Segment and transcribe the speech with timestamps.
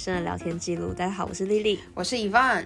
[0.00, 0.94] 生的聊天记录。
[0.94, 2.64] 大家好，我是丽丽，我是 Yvonne。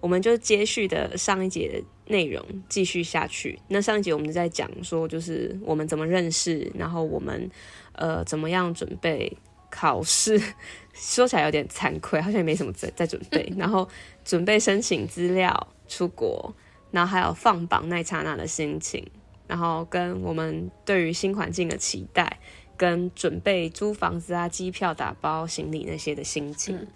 [0.00, 3.58] 我们就接续的上一节的内容继续下去。
[3.68, 7.50] 那上一节我们就在讲说，就是我们怎么认识，然后我们
[7.92, 9.34] 呃怎么样准备
[9.70, 10.38] 考试。
[10.92, 13.50] 说起来有点惭愧，好像也没什么在在准备。
[13.56, 13.88] 然后
[14.26, 16.54] 准备申请资料出国，
[16.90, 19.02] 然后还有放榜那刹那的心情，
[19.46, 22.38] 然后跟我们对于新环境的期待。
[22.76, 26.76] 跟准备租房子啊、机票、打包行李那些的心情。
[26.76, 26.86] 嗯、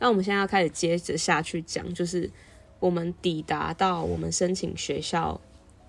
[0.00, 2.30] 那我们现在要开始接着下去讲，就是
[2.80, 5.40] 我们抵达到我们申请学校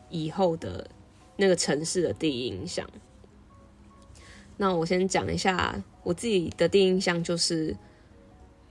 [0.09, 0.89] 以后的
[1.37, 2.87] 那个城市的第一印象。
[4.57, 7.75] 那我先讲一下我自己的第一印象，就是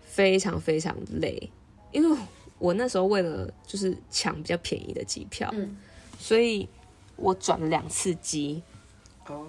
[0.00, 1.50] 非常非常累，
[1.92, 2.18] 因为
[2.58, 5.76] 我那时候为了就是抢比较便宜的机票，嗯、
[6.18, 6.68] 所以
[7.16, 8.62] 我转了两次机。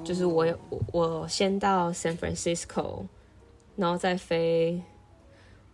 [0.03, 3.03] 就是我有我我先到 San Francisco，
[3.75, 4.81] 然后再飞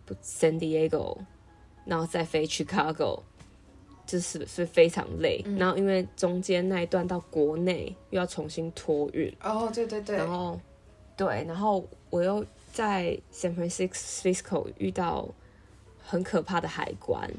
[0.04, 1.18] 不 San Diego，
[1.84, 3.20] 然后再飞 Chicago，
[4.06, 5.42] 就是是非常累。
[5.44, 9.34] 嗯、然后因为中间那一段到国内又要重新托运。
[9.42, 10.16] 哦，对对对。
[10.16, 10.60] 然后
[11.16, 15.28] 对，然后我又在 San Francisco 遇到
[16.02, 17.30] 很可怕的海关，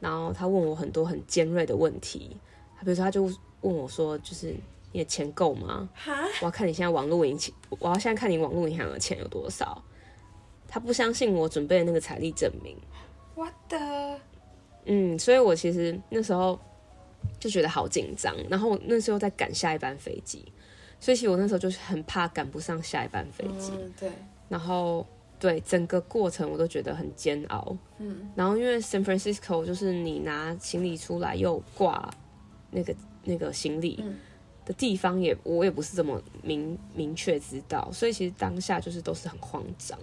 [0.00, 2.36] 然后他问我很多很尖锐的问题。
[2.76, 3.24] 他比如说他就
[3.60, 4.54] 问我说，就是。
[4.92, 5.88] 你的钱够吗？
[5.94, 9.82] 哈我要看你现在网络银行，我要现在看你网络银行的钱有多少。
[10.66, 12.76] 他不相信我准备的那个财力证明。
[13.34, 14.18] What the？
[14.84, 16.58] 嗯，所以我其实那时候
[17.38, 20.44] 就觉得好紧张，然后那时候在赶下一班飞机，
[21.00, 23.72] 所以其实我那时候就是很怕赶不上下一班飞机。
[23.74, 24.12] 嗯，对。
[24.48, 25.06] 然后
[25.38, 27.76] 对整个过程我都觉得很煎熬。
[27.98, 28.30] 嗯。
[28.36, 32.08] 然后因为 San Francisco 就是你拿行李出来又挂
[32.70, 32.94] 那个
[33.24, 33.98] 那个行李。
[34.02, 34.16] 嗯
[34.64, 39.98] 的地方也我也不是这么明明确知道，所以其实当下就是都是很慌张，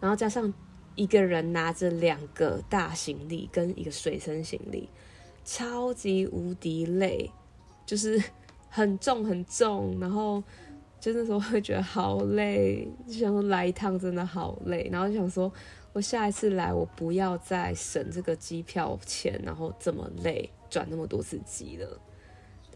[0.00, 0.52] 然后加上
[0.94, 4.88] 一个人拿着两个大行李跟一个随身行李，
[5.44, 7.30] 超级无敌累，
[7.84, 8.22] 就是
[8.68, 10.42] 很重很重，然后
[11.00, 15.52] 就那时候会觉得好累，就想说来一趟真的好累，然后就想说
[15.92, 22.00] 我下一次来我不要再省这个机票钱，然后这么累转那么多次机了。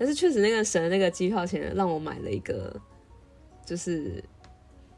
[0.00, 2.74] 但是确实，那个省的那个机票钱让我买了一个，
[3.66, 4.24] 就是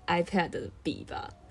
[0.07, 1.29] iPad 的笔吧。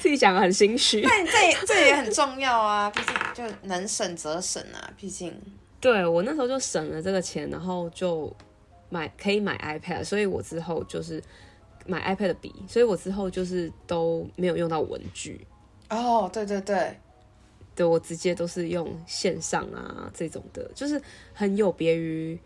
[0.00, 1.02] 自己讲的很心虚。
[1.06, 1.32] 但这
[1.64, 5.32] 这也很重要啊，毕竟就能省则省啊，毕竟。
[5.80, 8.34] 对，我那时候就省了这个钱，然后就
[8.88, 11.22] 买可以买 iPad，所以我之后就是
[11.86, 15.46] 买 iPad 的笔，所以我之后就是都没有用到文具。
[15.90, 16.98] 哦，对对对。
[17.80, 21.00] 对，我直接都是用线上啊，这种的，就是
[21.32, 22.38] 很有别于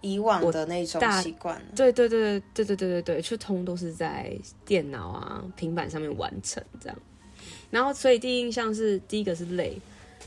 [0.00, 1.60] 以往的那种习惯。
[1.76, 6.98] 对对对对对对对对对，就通都是在电脑啊、平板上面完成这样。
[7.70, 9.78] 然后，所以第一印象是第一个是累，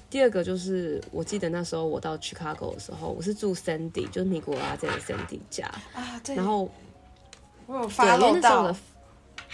[0.07, 5.65] 第二个就是我记得那时候我到 Chicago 的时候，我是住 Sandy，就是尼古拉这个 Sandy 家
[5.95, 6.21] 啊。
[6.23, 6.35] 对。
[6.35, 6.69] 然后
[7.65, 8.35] 我有发漏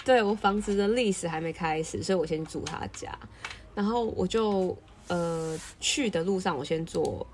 [0.03, 3.17] 对我房子的历史还没开始，所以我先住他家。
[3.75, 4.77] 然后我就
[5.09, 7.27] 呃去的路上，我先坐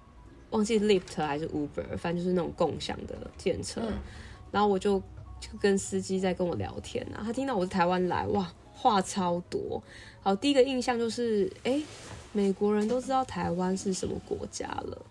[0.50, 3.82] 忘记 Lyft 还是 Uber，反正就是那种共享的电车。
[3.86, 3.94] 嗯、
[4.52, 5.00] 然后我就
[5.40, 9.82] 就跟司机在跟我聊天啊，他听到我是台湾来，哇，话超多。
[10.22, 11.80] 好，第一个印象就是，哎，
[12.32, 15.06] 美国人都知道台湾是什么国家了，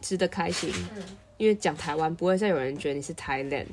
[0.00, 0.70] 值得开心。
[0.94, 1.02] 嗯、
[1.38, 3.66] 因为讲台湾不会再有人觉得你是 Thailand，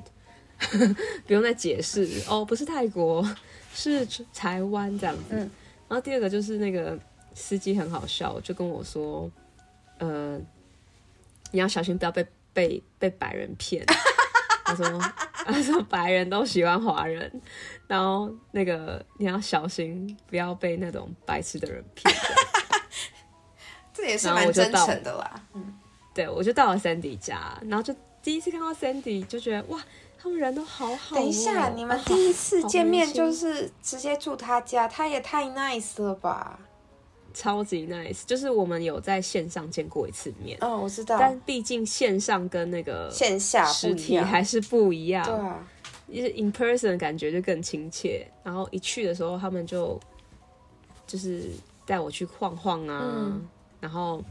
[1.26, 3.28] 不用再解释哦，不是泰国，
[3.74, 5.24] 是台湾这样子。
[5.32, 5.52] 嗯
[5.88, 6.98] 然后第二个就是那个
[7.36, 9.30] 司机很好笑，就跟我说
[10.00, 10.40] ：“呃，
[11.52, 13.86] 你要小心，不要被被被白人骗。
[14.66, 14.84] ”他说
[15.46, 17.42] ：“他说白人都喜欢华人，
[17.86, 22.12] 然后那个你要小心，不要被那种白痴的人骗。”
[23.94, 25.42] 这也是蛮真诚的啦。
[25.54, 25.74] 嗯，
[26.14, 29.80] 对，我就到了 Sandy 家，然后就第一次看到 Sandy，就觉得哇。
[30.18, 31.18] 他们人都好好。
[31.18, 36.60] 等一下，你们第一次见面就是直接住他家，他也太 nice 了吧！
[37.36, 40.58] 超级 nice，就是我们有在线上见过一次面。
[40.62, 41.20] 哦，我知道。
[41.20, 45.24] 但毕竟线上跟那个线下实体还是不一样。
[45.24, 45.68] 对啊，
[46.12, 48.26] 就是 in person 的感觉就更亲切。
[48.44, 50.00] 然后一去的时候，他们就
[51.06, 51.52] 就是
[51.86, 53.02] 带我去晃晃啊。
[53.04, 53.48] 嗯、
[53.80, 54.24] 然后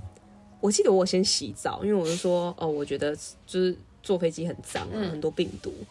[0.60, 3.14] 我记得我先洗澡，因为我就说哦，我觉得
[3.46, 3.76] 就是。
[4.04, 5.86] 坐飞机很脏，很多病毒，嗯、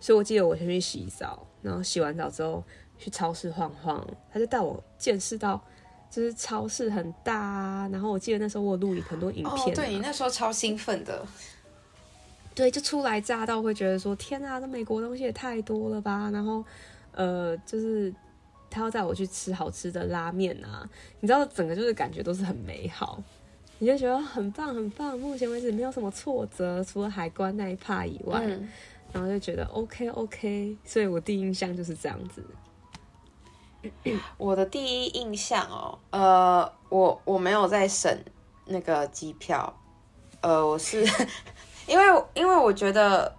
[0.00, 2.64] 所以我记得我先去洗澡，然后洗完澡之后
[2.98, 5.62] 去超市晃晃，他就带我见识到，
[6.10, 7.88] 就是超市很大啊。
[7.92, 11.26] 然后我记得那时候我录影很多影片、啊，哦，对你那时候超兴奋的，
[12.54, 16.30] 对，就初来乍到会觉得说天啊，这美国东西也太多了吧。
[16.32, 16.64] 然后
[17.12, 18.12] 呃，就是
[18.70, 20.88] 他要带我去吃好吃的拉面啊，
[21.20, 23.22] 你知道，整个就是感觉都是很美好，
[23.78, 25.18] 你就觉得很棒很棒。
[25.18, 28.68] 目前为止没有什么挫折，除了海关那一趴以外，嗯、
[29.12, 32.42] 然后就觉得 OK OK，所以我第一印象就是这样子。
[34.36, 38.16] 我的第一印象哦，呃，我我没有在省
[38.66, 39.72] 那个机票，
[40.40, 41.02] 呃，我是
[41.86, 43.34] 因为因为我觉得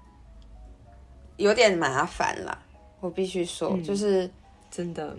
[1.38, 2.58] 有点麻烦啦。
[3.02, 4.30] 我必须说，嗯、就是
[4.70, 5.16] 真的，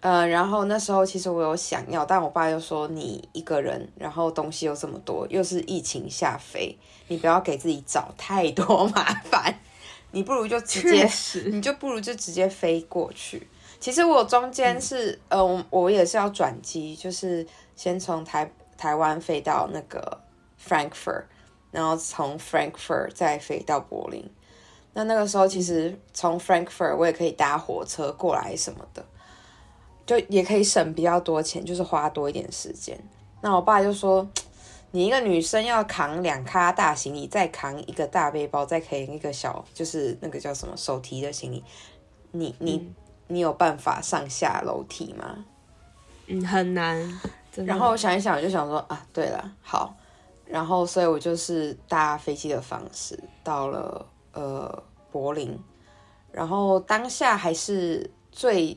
[0.00, 6.76] 呃，然后那时候其实我有想要，但我爸又说你一个人，然后东西又这么多，又是疫情下飞，
[7.06, 9.54] 你不要给自己找太多 麻烦，
[10.10, 11.08] 你不如就直接，
[11.50, 13.46] 你就不如就直接飞过去。
[13.82, 17.44] 其实我中间是，嗯、呃，我我也是要转机，就是
[17.74, 18.48] 先从台
[18.78, 20.20] 台湾飞到那个
[20.64, 21.24] Frankfurt，
[21.72, 24.24] 然后从 Frankfurt 再飞到柏林。
[24.92, 29.04] 那那个时候，其实从 Frankfurt 我也可以搭火车过来什么的，
[30.06, 32.96] 就也可以省比较多钱，就是花多一点时间。
[33.40, 34.24] 那我爸就说
[34.92, 41.64] ：“你一个女生要扛两咖大行李，再扛一个大背包，再扛一个小，就是那个叫什么手提的行李，
[42.30, 42.94] 你你、嗯、
[43.32, 45.44] 你有办法上下楼梯吗？”
[46.28, 47.20] 嗯，很难。
[47.66, 49.94] 然后我想一想，我就想说啊，对了，好，
[50.46, 54.06] 然后所以我就是搭飞机的方式到了。
[54.34, 55.54] 呃，柏林，
[56.30, 58.74] 然后当下还是最，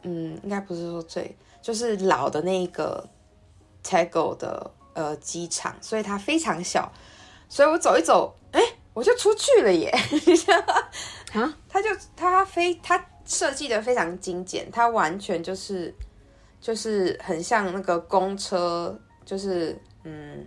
[0.00, 3.06] 嗯，应该不是说最，就是老的那个
[3.84, 6.90] Tegel 的呃机场，所以它非常小，
[7.50, 8.58] 所以我走一走，哎，
[8.94, 9.90] 我就出去了耶！
[11.34, 15.94] 啊， 它就它非它设计的非常精简，它完全就是
[16.60, 20.46] 就是很像那个公车，就是嗯，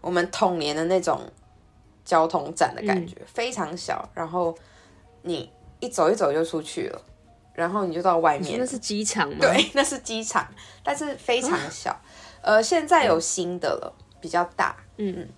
[0.00, 1.20] 我们童年的那种。
[2.04, 4.56] 交通站的感觉、嗯、非常小，然后
[5.20, 7.02] 你一走一走就出去了，
[7.52, 8.58] 然后你就到外面。
[8.58, 9.36] 那是机场吗？
[9.42, 10.48] 对， 那是机场，
[10.82, 11.90] 但是非常小。
[12.40, 14.74] 啊、呃，现在有新的了，嗯、比较大。
[14.96, 15.28] 嗯嗯。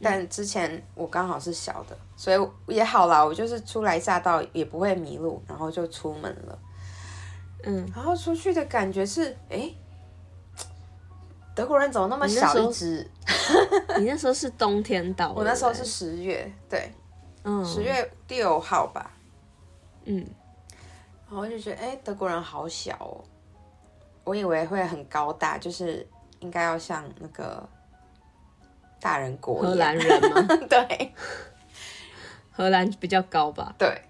[0.00, 3.24] 但之前我刚好是小的，所以也好啦。
[3.24, 6.58] 我就是初来乍到，也不会迷路，然后就出门了。
[7.64, 9.72] 嗯，然后出去的感觉是，哎。
[11.54, 13.10] 德国人怎么那么小一只？
[13.98, 16.92] 你那时候是冬天到， 我那时候是十月，对，
[17.44, 19.10] 嗯，十月六号吧，
[20.04, 20.18] 嗯，
[21.26, 23.24] 然后我就觉得，哎、欸，德国人好小哦，
[24.24, 26.06] 我以为会很高大，就是
[26.40, 27.66] 应该要像那个
[29.06, 30.42] 大人国荷兰人吗？
[30.68, 31.12] 对，
[32.50, 33.74] 荷兰比较高吧？
[33.78, 34.02] 对，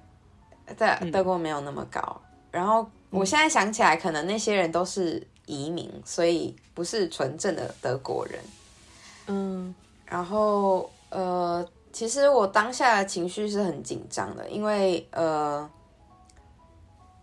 [0.77, 2.01] 在德国没有那么高。
[2.01, 2.23] 嗯、
[2.53, 5.27] 然后我现在想起来，可能那些人都是。
[5.49, 8.41] 移民，所以不是纯正的德国人。
[9.29, 9.73] 嗯，
[10.05, 15.71] 然后呃，其实我当下的情绪是很紧张的，因为呃，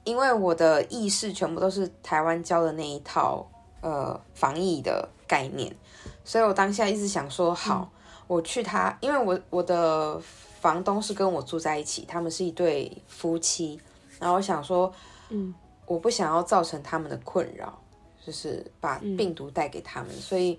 [0.05, 3.45] 因为我的意识全部都是台湾教的那一套
[3.81, 5.75] 呃防疫的概念，
[6.23, 10.19] 所以我当下一直想说，好，嗯、我去他，因为我我的
[10.59, 13.79] 房东是跟我住在一起，他们是一对夫妻，
[14.19, 14.93] 然后我想说，
[15.29, 15.53] 嗯，
[15.85, 17.79] 我不想要造成他们的困扰。
[18.25, 20.57] 就是把病毒带给他们，嗯、所以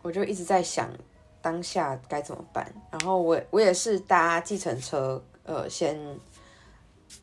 [0.00, 0.88] 我就一直在想
[1.42, 2.72] 当下该怎么办。
[2.88, 5.98] 然后我我也是搭计程车，呃，先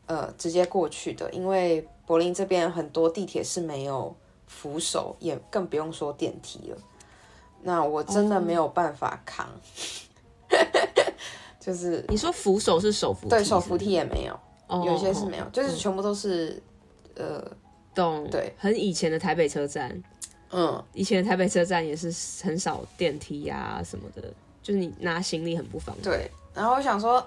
[0.04, 4.14] 呃直接过去的，因为柏林这边很多地铁是没有
[4.46, 6.76] 扶手，也更不用说电梯了。
[7.62, 10.58] 那我真的没有办法扛，哦、
[11.58, 13.44] 就是你说扶手是手扶梯是是？
[13.44, 16.62] 对，手扶梯也没有，哦、有些是没有，哦、就是全部都是、
[17.16, 17.52] 嗯、呃。
[17.94, 20.02] 懂，对，很以前的台北车站，
[20.50, 22.10] 嗯，以前的台北车站也是
[22.42, 24.22] 很少电梯啊什么的，
[24.62, 26.04] 就是你拿行李很不方便。
[26.04, 27.22] 对，然后我想说，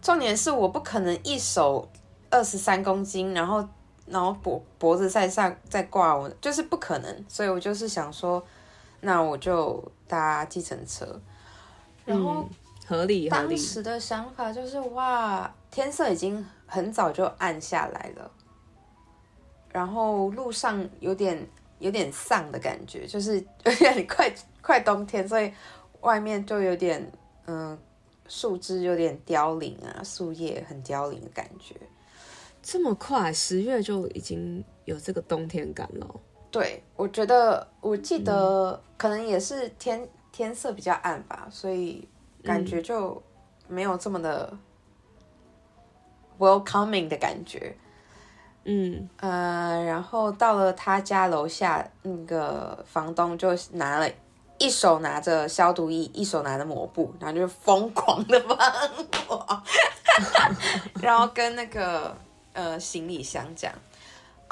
[0.00, 1.86] 重点是我不可能一手
[2.30, 3.62] 二十三公斤，然后
[4.06, 8.42] 然后脖脖子在上再挂我，就是不可能，所以我就是想说，
[9.04, 11.20] 那我就搭计程车，
[12.06, 12.48] 然后
[12.86, 13.48] 合理合理。
[13.48, 18.30] 当时的想法就是哇，天色已经很早就暗下来了。
[19.70, 21.46] 然后路上有点
[21.80, 25.52] 有点丧的感觉，就是 有点快快冬天，所以
[26.00, 27.12] 外面就有点
[27.46, 27.78] 嗯，
[28.26, 31.74] 树枝有点凋零啊，树叶很凋零的感觉。
[32.62, 36.20] 这么快，十月就已经有这个冬天感了。
[36.54, 42.06] 对，我觉得我记得可能也是天天色比较暗吧，所以
[42.44, 43.20] 感觉就
[43.66, 44.56] 没有这么的
[46.38, 47.76] welcoming 的感觉。
[48.62, 54.08] 嗯呃，然后到了他家楼下，那个房东就拿了
[54.58, 58.56] 一手拿着消毒液，一手拿着抹布，然后就疯狂的帮
[59.26, 59.62] 我，
[61.02, 62.16] 然后跟那个
[62.52, 63.74] 呃行李箱这样。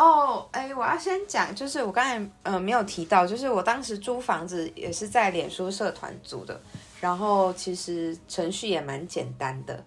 [0.02, 6.60] 哦，哎，我要先讲，就是我刚才呃没有提到，就是我当时租房子也是在脸书社团租的，
[7.00, 9.84] 然后其实程序也蛮简单的，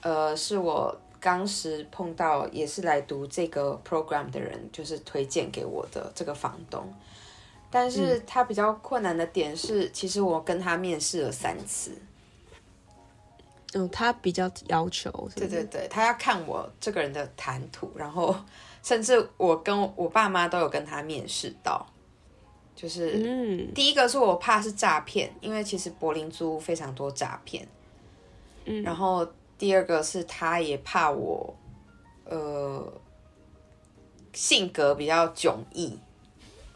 [0.00, 6.90] 呃，是我当时碰到也是来读这个 program 的人，就是推荐给我的这个房东，
[7.70, 11.92] 但是他比较困难的点是，其实我跟他面试了三次。
[13.74, 15.48] 嗯，他比较要求是是？
[15.48, 18.34] 对对对，他要看我这个人的谈吐，然后
[18.84, 21.84] 甚至我跟我爸妈都有跟他面试到，
[22.76, 27.66] 就是，嗯，第一个是我怕是诈骗，因为其实柏林租屋非常多诈骗，
[28.66, 29.26] 嗯，然后
[29.58, 31.56] 第二个是他也怕我，
[32.24, 32.92] 呃，
[34.34, 35.98] 性格比较迥异，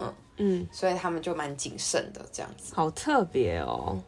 [0.00, 0.14] 嗯。
[0.40, 4.00] 嗯，所以他们就蛮谨慎的这样子，好特别哦。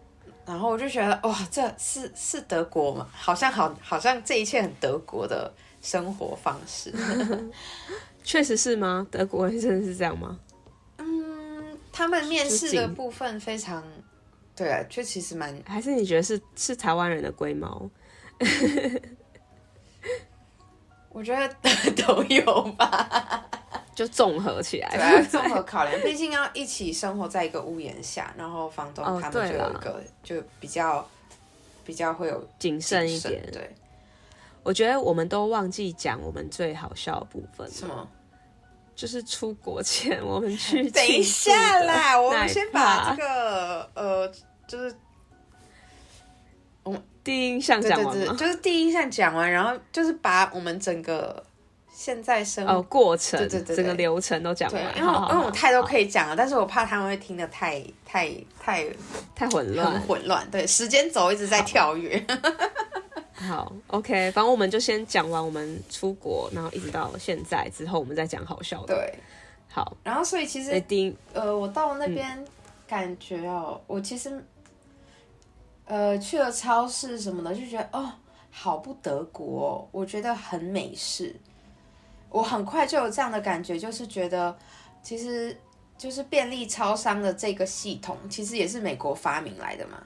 [0.47, 3.07] 然后我就觉得哇，这是是德国嘛？
[3.13, 6.93] 好像好，好像这一切很德国的生活方式。
[8.23, 9.07] 确实是吗？
[9.11, 10.39] 德国人真的是这样吗？
[10.99, 13.83] 嗯，他们面试的部分非常，
[14.55, 15.63] 对啊，就其实蛮……
[15.67, 17.91] 还是你觉得是是台湾人的龟毛？
[21.09, 21.49] 我觉得
[22.03, 23.47] 都有吧。
[23.93, 31.07] 就综合起来，对啊，综合考量，毕竟要一起生活在一个屋檐下，然后房东他们就有一个、哦、就比较
[31.85, 33.43] 比较会有谨慎一点。
[33.53, 33.75] 对，
[34.63, 37.71] 我觉得我们都忘记讲我们最好笑的部分。
[37.71, 38.09] 什么？
[38.95, 40.89] 就是出国前我们去。
[40.93, 44.33] 等一下啦，我们先把这个呃，
[44.67, 44.95] 就是
[46.83, 48.35] 我们第一印象讲完吗？
[48.39, 51.43] 就是第一印象讲完，然后就是把我们整个。
[51.93, 58.87] 现在生活、哦、过程，对对对，整个流程都讲完，因为因为我太多可以讲了，但是我怕他们会听得太太太
[59.35, 60.51] 太混乱，很混乱。
[60.51, 62.19] 对，时间轴一直在跳跃。
[63.41, 68.95] 好，，OK，反正我们就先讲完我们出国，然后一直到现在之后，我们再讲好笑的。
[68.95, 69.15] 对，
[69.67, 69.97] 好。
[70.05, 72.45] 然后，所以其实，第呃，我到那边
[72.87, 74.45] 感觉哦，嗯、我其实
[75.87, 78.13] 呃去了超市什么的，就觉得哦，
[78.51, 81.35] 好不德国哦，我觉得很美式。
[82.29, 84.55] 我很快就有这样的感觉，就是觉得，
[85.03, 85.57] 其实
[85.97, 90.03] 就是便利超商的这个系统，其实也是美国发明来的嘛。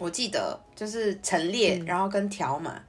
[0.00, 2.84] 我记得就是陈列，然后跟条码，嗯、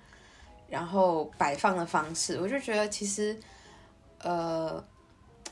[0.67, 3.37] 然后摆放的方式，我就觉得其实，
[4.19, 4.83] 呃，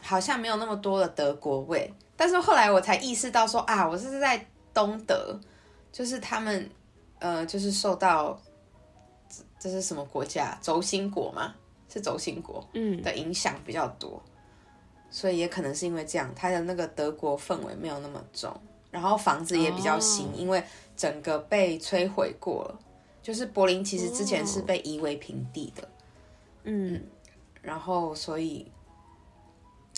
[0.02, 1.94] 好像没有那么多的德国味。
[2.18, 5.40] 但是后来我才意识到说啊，我这是在东德，
[5.92, 6.68] 就是他们，
[7.20, 8.40] 呃，就是受到
[9.30, 10.58] 这，这是什么国家？
[10.62, 11.54] 轴心国吗。
[11.92, 14.32] 是轴心国嗯的影响比较多，嗯，
[15.10, 18.56] 所以也可能是因为这样，它的那个德国氛围没有那么重，
[18.92, 20.64] 然后房子也比较新，哦，因为
[21.00, 22.80] 整个被摧毁过了。
[23.22, 25.88] 就是柏林其实之前是被夷为平地的，
[26.64, 27.04] 嗯，嗯，
[27.62, 28.70] 然后所以，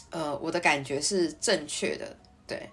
[0.09, 2.15] 呃，我的感觉是正确的，
[2.45, 2.69] 对，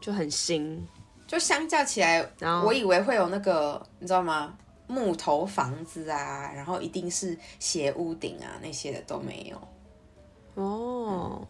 [0.00, 0.82] 就很新，
[1.26, 4.56] 就相较起来，然后我以为会有那个，你知道吗？
[4.86, 10.62] 木头房子啊，然后一定是斜屋顶啊，那些的都没有。
[10.62, 11.46] 哦，嗯、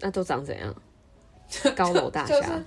[0.00, 0.74] 那都长怎样？
[1.74, 2.34] 高楼大厦？
[2.34, 2.66] 就是？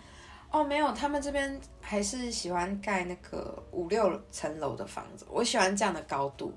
[0.51, 5.25] 哦，没有，他们这边还是喜欢盖那个五六层楼的房子。
[5.29, 6.53] 我喜欢这样的高度，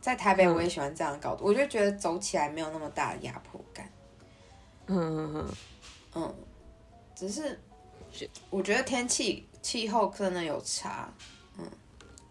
[0.00, 3.90] 在台北我也喜欢这样的高度，嗯、我就觉得走起来没有那么大的压迫感。
[4.86, 5.54] 嗯嗯嗯
[6.14, 6.34] 嗯，
[7.14, 7.58] 只是
[8.50, 11.12] 我觉得天气气候可能有差。
[11.58, 11.66] 嗯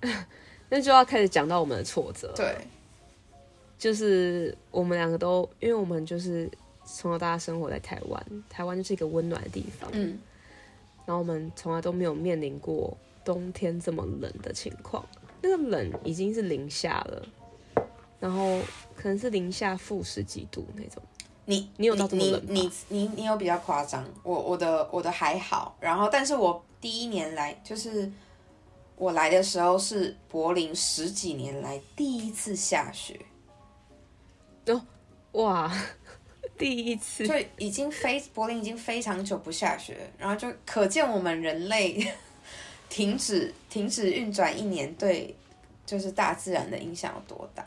[0.69, 2.33] 那就要开始讲到我们的挫折。
[2.35, 2.55] 对，
[3.77, 6.49] 就是我们两个都，因为我们就是
[6.85, 9.89] 从小到大生活在台湾，台湾就是一个温暖的地方。
[9.93, 10.17] 嗯，
[11.05, 15.05] 然后我们从来都没有面临过冬天这么冷的情况。
[15.41, 17.25] 那个冷已经是零下了，
[18.19, 18.59] 然后
[18.95, 21.01] 可能是零下负十几度那种。
[21.45, 22.49] 你你有到这么冷吗？
[22.49, 24.05] 你你你，你有比较夸张。
[24.23, 28.11] 我我的我的还好，然后但是我第一年来就是。
[28.95, 33.19] 我来的时候是柏林十几年来第一次下雪，
[34.67, 34.79] 哦，
[35.31, 35.75] 哇，
[36.57, 42.05] 第一次，就已经非柏林已经非常久不下雪，然后就可见我们人类
[42.89, 45.35] 停止停止运转一年对
[45.85, 47.65] 就是大自然的影响有多大。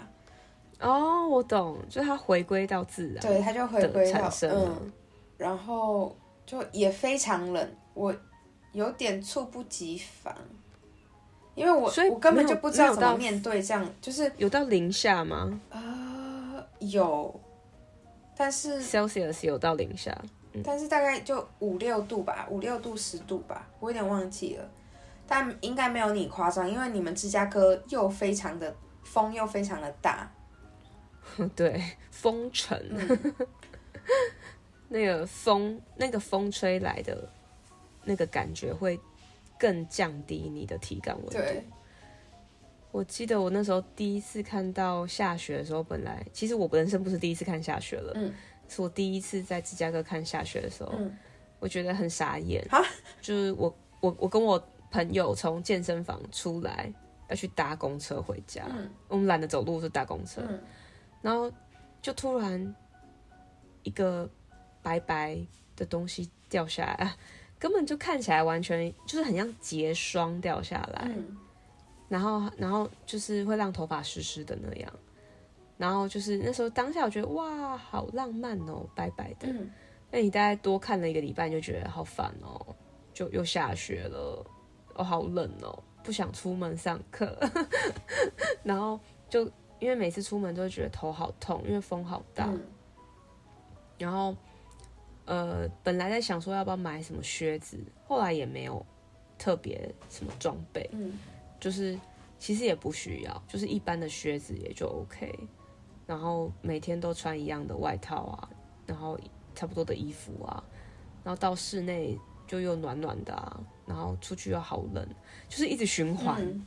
[0.79, 4.93] 哦，我懂，就它回归到自然，对，它就回归到嗯，
[5.37, 6.15] 然后
[6.45, 8.15] 就也非常冷，我
[8.73, 10.35] 有点猝不及防。
[11.55, 15.59] 因为我我根本就不知道怎么面对这样，就是有到零下吗？
[15.71, 17.41] 呃，有，
[18.37, 20.17] 但是 Celsius 有到零下，
[20.53, 24.71] 嗯，但是大概就五六度吧，五六度十度吧，我有点忘记了，
[25.27, 30.31] 但应该没有你夸张，因为你们芝加哥又非常的风又非常的大，
[31.57, 33.35] 对，风城，嗯、
[34.89, 37.29] 那个风，那个风吹来的
[38.05, 39.01] 那个感觉会
[39.59, 41.33] 更降低你的体感温度。
[41.33, 41.65] 对，
[42.97, 48.33] 我记得我那时候第一次看到下雪的时候，本来其实我人生不是第一次看下雪了，嗯，
[48.71, 51.15] 是我第一次在芝加哥看下雪的时候，嗯、
[51.59, 52.83] 我觉得很傻眼，哈
[53.21, 54.59] 就是我我我跟我
[54.91, 56.91] 朋友从健身房出来。
[57.29, 60.41] 要去搭公车回家，嗯、我们懒得走路，是搭公车。
[60.49, 60.63] 嗯、
[61.21, 61.51] 然后
[62.01, 62.73] 就突然
[63.83, 64.31] 一个
[64.81, 65.37] 白白
[65.75, 67.17] 的东西掉下来，
[67.59, 71.11] 根本就看起来完全就是很像结霜掉下来。
[71.17, 71.37] 嗯、
[72.09, 74.93] 然后，然后就是会让头发湿湿的那样。
[75.77, 79.47] 然后就是那时候当下，我觉得哇，好浪漫哦，白白的。
[80.11, 82.75] 那、嗯、你大概多看了一个礼拜，你就觉得好烦哦，
[83.13, 84.47] 就又下雪了，
[84.95, 85.83] 哦，好冷哦。
[86.03, 87.37] 不想出门上课，
[88.63, 88.99] 然后
[89.29, 89.43] 就
[89.81, 92.47] 因为每次出门都会觉得头好痛，因为风好大。
[92.47, 92.65] 嗯、
[93.99, 94.33] 然后
[95.25, 98.87] 呃，本来在想说要不要买什么靴子，后来也没有
[99.37, 101.19] 特别什么装备，嗯、
[101.61, 101.99] 就是
[102.39, 105.33] 其实也不需要，就是一般的靴子也就 OK。
[106.07, 108.49] 然后每天都穿一样的外套啊，
[108.87, 109.19] 然后
[109.55, 110.63] 差不多的衣服啊，
[111.25, 113.61] 然后到室内就又暖暖的啊。
[113.87, 115.09] 然后出去又好冷，
[115.49, 116.67] 就是一直循环，嗯、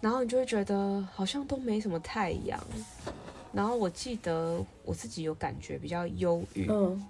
[0.00, 2.58] 然后你就会觉得好像都没什么太阳。
[3.52, 7.06] 然后我记得我自己有感觉比较忧郁，嗯、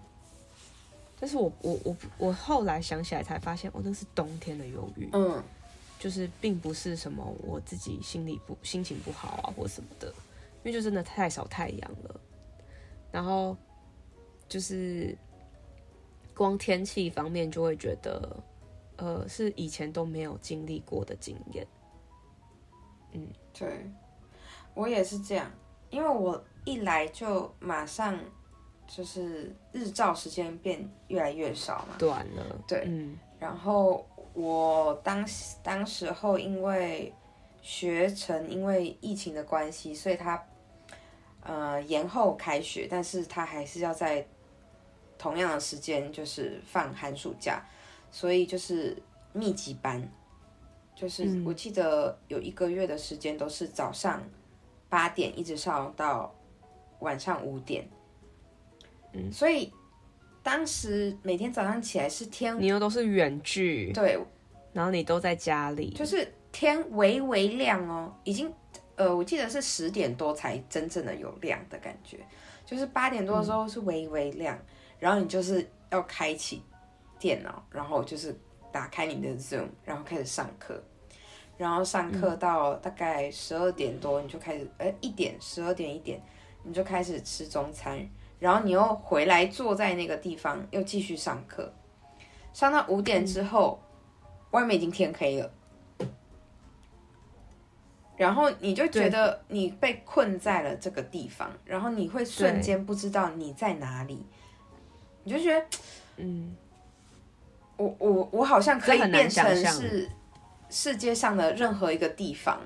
[1.19, 5.43] 但是我我我我后来想起来才发现，哦，那是冬天的忧郁，嗯，
[6.01, 12.21] 就是并不是什么我自己心里不心情不好啊或什么的，因为就真的太少太阳了。
[13.13, 13.57] 然后
[14.49, 15.17] 就是
[16.35, 18.43] 光天气方面就会觉得。
[19.03, 21.67] 呃，是以前都没有经历过的经验。
[23.13, 23.27] 嗯，
[23.59, 23.91] 对，
[24.75, 25.51] 我也是这样，
[25.89, 28.21] 因为我一来就马上
[28.87, 32.61] 就是日照时间变越来越少嘛，短了。
[32.69, 37.13] 对，嗯，然后我当时当时候因为
[37.63, 40.43] 学程因为疫情的关系，所以他
[41.43, 44.27] 呃延后开学，但是他还是要在
[45.19, 47.63] 同样的时间就是放寒暑假。
[48.13, 49.01] 所以就是
[49.33, 50.03] 密集班，
[50.97, 54.21] 就是我记得有一个月的时间都是早上
[54.89, 56.35] 八点一直上到
[56.99, 57.89] 晚上五点，
[59.13, 59.73] 嗯，所以
[60.43, 64.19] 当时每天早上起来是天，你又都是远距，对，
[64.73, 68.53] 然后你都在家里，就是天微微亮哦，已经
[68.97, 72.19] 呃，我记得是十点多才真正的有亮的感觉，
[72.65, 74.65] 就是八点多的时候是微微亮，嗯，
[74.99, 76.63] 然后你就是要开启。
[77.19, 78.35] 电脑，然后就是
[78.73, 80.83] 打开你的 Zoom，然后开始上课，
[81.59, 86.19] 然后上课到大概十二点多，你就开始，呃，一点，十二点一点，
[86.63, 87.99] 你就开始吃中餐，
[88.41, 91.73] 然后你又回来坐在那个地方，又继续上课，
[92.53, 93.81] 上到五点之后，
[94.51, 95.49] 外面已经天黑了，
[98.17, 104.27] 然后你就觉得你被困在了这个地方，然后你会瞬间不知道你在哪里，
[105.23, 105.67] 你就觉得，
[106.17, 106.57] 嗯。
[107.77, 110.07] 我我我好像可以变成是
[110.69, 112.61] 世界上的任何一个地方，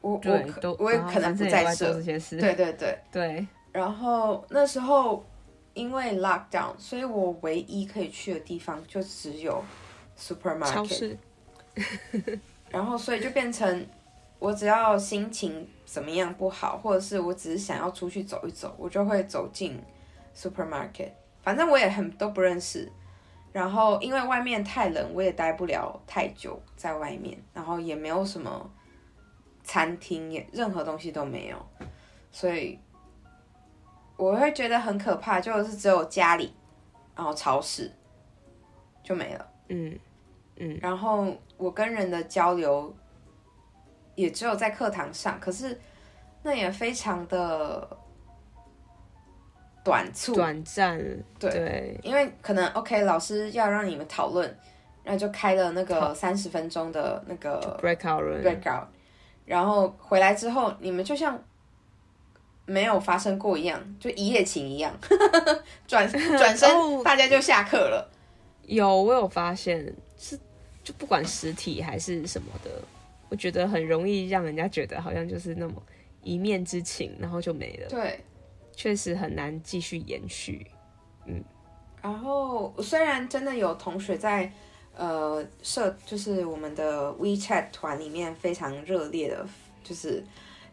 [0.00, 1.92] 我我我也可能不在这。
[2.38, 2.98] 对对对。
[3.10, 3.44] 对。
[3.74, 5.26] 然后那时候
[5.72, 9.60] 因为 lockdown，所以我唯一可以去的地方就只有
[10.16, 10.72] supermarket。
[10.72, 11.18] 超市。
[12.70, 13.84] 然后所以就变成
[14.38, 19.76] 我只要心情怎么样不好，或者是我只是想要出去走一走，我就会走进
[20.36, 21.10] supermarket。
[21.42, 22.88] 反正我也很都不认识。
[23.52, 28.70] 然后因为外面太冷，我也待不了太久在外面，然后也没有什么
[29.64, 31.56] 餐厅，也任何东西都没有，
[32.30, 32.78] 所以
[34.16, 36.54] 我会觉得很可怕，就是只有家里，
[37.16, 37.90] 然后超市
[39.02, 39.98] 就没了，嗯
[40.56, 42.94] 嗯，然后我跟人的交流
[44.14, 45.80] 也只有在课堂上，可是
[46.42, 47.98] 那也非常的。
[49.84, 50.96] 短促、短暂，
[51.38, 52.00] 对，对。
[52.02, 54.58] 因为可能 OK，老师要让你们讨论，
[55.02, 58.86] 然后就开了那个三十分钟的那个 breakout breakout，
[59.44, 61.38] 然后回来之后，你们就像
[62.66, 64.96] 没有发生过一样，就一夜情一样，
[65.86, 66.68] 转 转身，
[67.02, 68.10] 大家就下课了。
[68.66, 70.38] 有，我有发现，是
[70.82, 72.70] 就不管实体还是什么的，
[73.28, 75.74] 我觉得很容易让人家觉得好像就是那么
[76.22, 77.88] 一面之情，然后就没了。
[77.88, 78.20] 对。
[78.76, 80.66] 确实很难继续延续，
[81.26, 81.44] 嗯。
[82.02, 84.50] 然后虽然真的有同学在
[84.96, 89.46] 呃社，就是我们的 WeChat 团里面非常热烈的，
[89.84, 90.24] 就是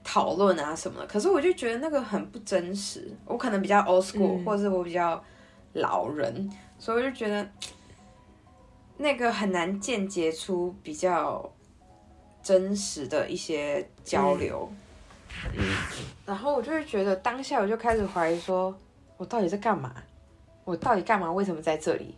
[0.04, 1.08] 讨论啊什么的。
[1.08, 3.12] 可是我就觉得那个很不真实。
[3.26, 5.24] 我可能比较 old school，、嗯、或者是我比较
[5.74, 7.48] 老人，所以我就觉得
[8.98, 11.50] 那个很难间接出比较
[12.44, 14.72] 真实的一些交流。
[15.58, 15.64] 嗯，
[16.26, 18.76] 然后我就会觉得当下我就开始怀疑说，
[19.18, 19.94] 我到底在干嘛？
[20.64, 21.32] 我到底干嘛？
[21.32, 22.16] 为什么在这里？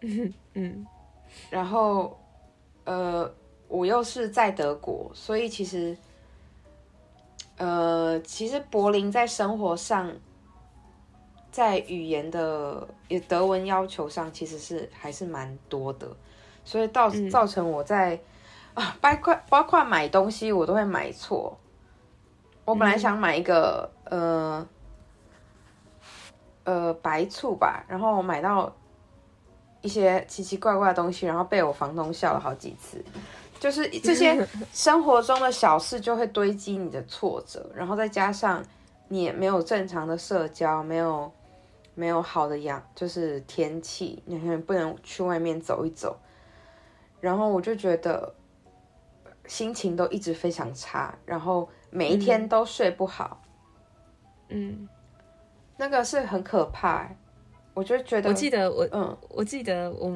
[0.00, 0.86] 嗯 嗯，
[1.50, 2.18] 然后
[2.84, 3.30] 呃，
[3.68, 5.96] 我又是在德国，所以其实
[7.58, 10.12] 呃，其实柏林在生活上，
[11.50, 16.08] 在语言的也德文要求上，其实是还是蛮多的，
[16.64, 18.20] 所以造造成我在
[18.74, 21.58] 啊，包括包括买东西，我都会买错。
[22.64, 24.66] 我本来想买一个、嗯、
[26.62, 28.72] 呃呃白醋吧，然后我买到
[29.80, 33.04] 一些奇奇怪怪的东西，然后被我房东笑了好几次。
[33.58, 38.64] 就是这些生活中的小事就会堆积你的挫折，然后再加上
[39.08, 41.32] 你也没有正常的社交，没有
[41.94, 46.18] 没有好的养，就是天气，你还不能去外面走一走，
[47.20, 48.34] 然后我就觉得
[49.46, 51.68] 心情都一直非常差，然后。
[51.90, 53.40] 每一天都睡不好，
[54.50, 54.86] 嗯，
[55.78, 57.16] 那个是很可怕、欸。
[57.72, 60.14] 我就觉得，我记得我，嗯，我记得我，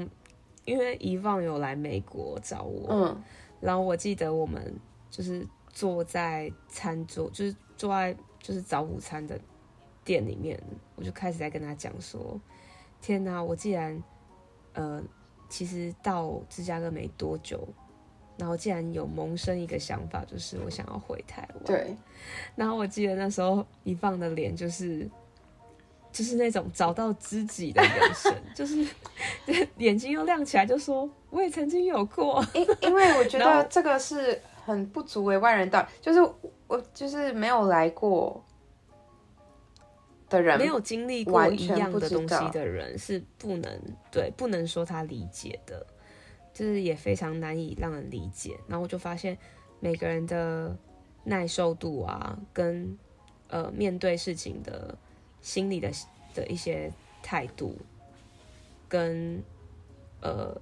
[0.64, 3.22] 因为遗忘有来美国找我，嗯，
[3.60, 4.74] 然后我记得我们
[5.10, 9.38] 就是坐在餐桌，就是坐在就是早午餐的
[10.04, 10.60] 店里面，
[10.96, 12.40] 我就开始在跟他讲说
[13.00, 14.02] ：“天哪，我既然，
[14.74, 15.02] 呃，
[15.48, 17.66] 其实到芝加哥没多久。”
[18.38, 21.64] 然后竟然有萌生一个想法，就是我想要回台湾。
[21.64, 21.94] 对。
[22.56, 25.08] 然后我记得那时候一放的脸，就是
[26.12, 28.86] 就是那种找到知己的眼神， 就是
[29.78, 32.44] 眼睛又亮起来，就说我也曾经有过。
[32.54, 36.20] 因因为我觉得这个是很不足为外人道，就是
[36.68, 38.44] 我就是没有来过
[40.28, 45.84] 的人，没有经历过一样的东西的人是不能对不能说他理解的。
[46.54, 49.38] 就是也非常难以让人理解，然后我就发现
[49.80, 50.76] 每个人的
[51.24, 52.94] 耐受度啊，跟
[53.48, 54.94] 呃面对事情的
[55.42, 55.90] 心理的
[56.34, 56.90] 的一些
[57.22, 57.76] 态度，
[58.88, 59.42] 跟
[60.22, 60.58] 呃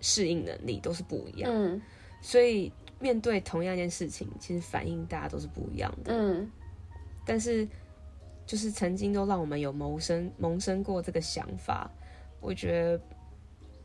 [0.00, 1.52] 适应能力都是不一样。
[1.52, 1.82] 嗯，
[2.22, 6.12] 所以面对同样一件事情，其实反应大家都是不一样的。
[6.14, 6.50] 嗯，
[7.26, 7.68] 但是
[8.46, 11.90] 就是曾经都让我们有萌生萌生过这个想法，
[12.40, 13.00] 我觉得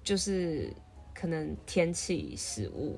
[0.04, 0.72] 就是。
[1.12, 2.98] 可能天气、食物，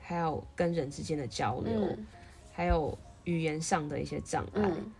[0.00, 2.06] 还有跟人之间的交流，嗯、
[2.50, 4.92] 还有语言上的一些障碍，嗯、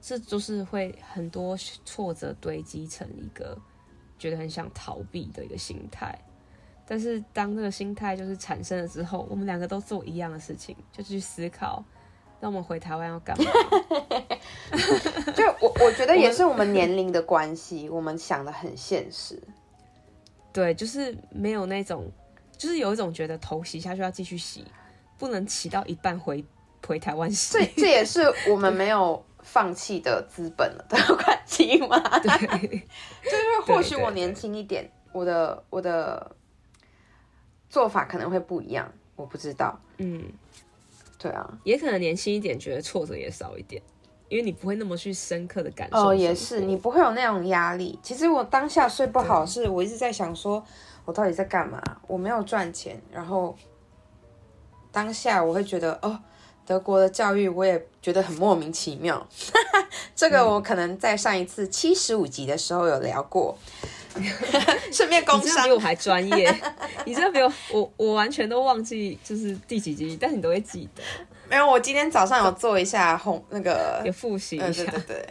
[0.00, 3.58] 这就是会很多挫折堆积成一个
[4.18, 6.18] 觉得很想逃避的一个心态。
[6.86, 11.84] 但是当这个心态就是产生了之后，我们两个都做一样的事情，就去思考，
[12.40, 13.50] 那我们回台湾要干嘛？
[15.36, 19.40] 就我我觉得也是我们年龄的关系，我们想的很现实。
[20.52, 22.10] 对，就是没有那种，
[22.58, 24.64] 就是有一种觉得头洗下去要继续洗，
[25.16, 26.44] 不能洗到一半回
[26.84, 27.52] 回台湾洗。
[27.52, 31.98] 这这也是我们没有放弃的资本了 的关系吗？
[32.20, 32.30] 对，
[33.24, 36.36] 就是或许我年轻一点，对对对，我的我的
[37.68, 39.78] 做法可能会不一样，我不知道。
[39.98, 40.24] 嗯，
[41.18, 43.82] 对啊，也可能年轻一点，觉得挫折也少一点。
[44.28, 47.98] 因为你不会那么去深刻的感受哦，也是你不会有那种压力。
[48.00, 50.64] 其实我当下睡不好，是我一直在想说，
[51.04, 51.82] 我到底在干嘛？
[52.06, 53.56] 我没有赚钱，然后
[54.92, 56.16] 当下我会觉得，哦，
[56.70, 59.26] 德国的教育我也觉得很莫名其妙。
[60.14, 63.58] 这个我可能在上一次七十五集的时候有聊过，
[64.92, 66.48] 顺便工商比我还专业，
[67.04, 71.02] 你这比我我我完全都忘记就是第几集，但你都会记得。
[71.48, 75.26] 没有，我今天早上有做一下红那个，有复习一下，对对对。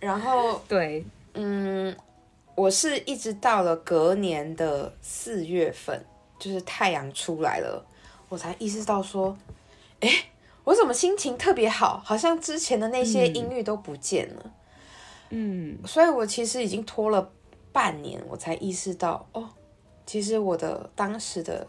[0.00, 1.94] 然后对，嗯，
[2.54, 6.02] 我是一直到了隔年的四月份，
[6.38, 7.84] 就是太阳出来了，
[8.30, 9.36] 我才意识到说，
[10.00, 10.08] 哎，
[10.64, 14.52] 我怎么心情特别好，好像之前的那些阴郁都不见了。
[15.30, 17.30] 嗯，所以我其实已经拖了
[17.72, 19.48] 半年，我才意识到，哦，
[20.06, 21.66] 其实我的当时的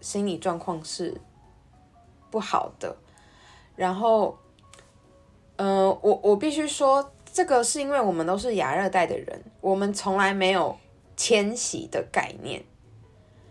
[0.00, 1.20] 心理状况是
[2.30, 2.96] 不好的。
[3.74, 4.38] 然后，
[5.56, 10.76] 呃，我我必须说，这个是因为我们都是亚热带的人，我们从来没有
[11.16, 12.62] 迁徙的概念。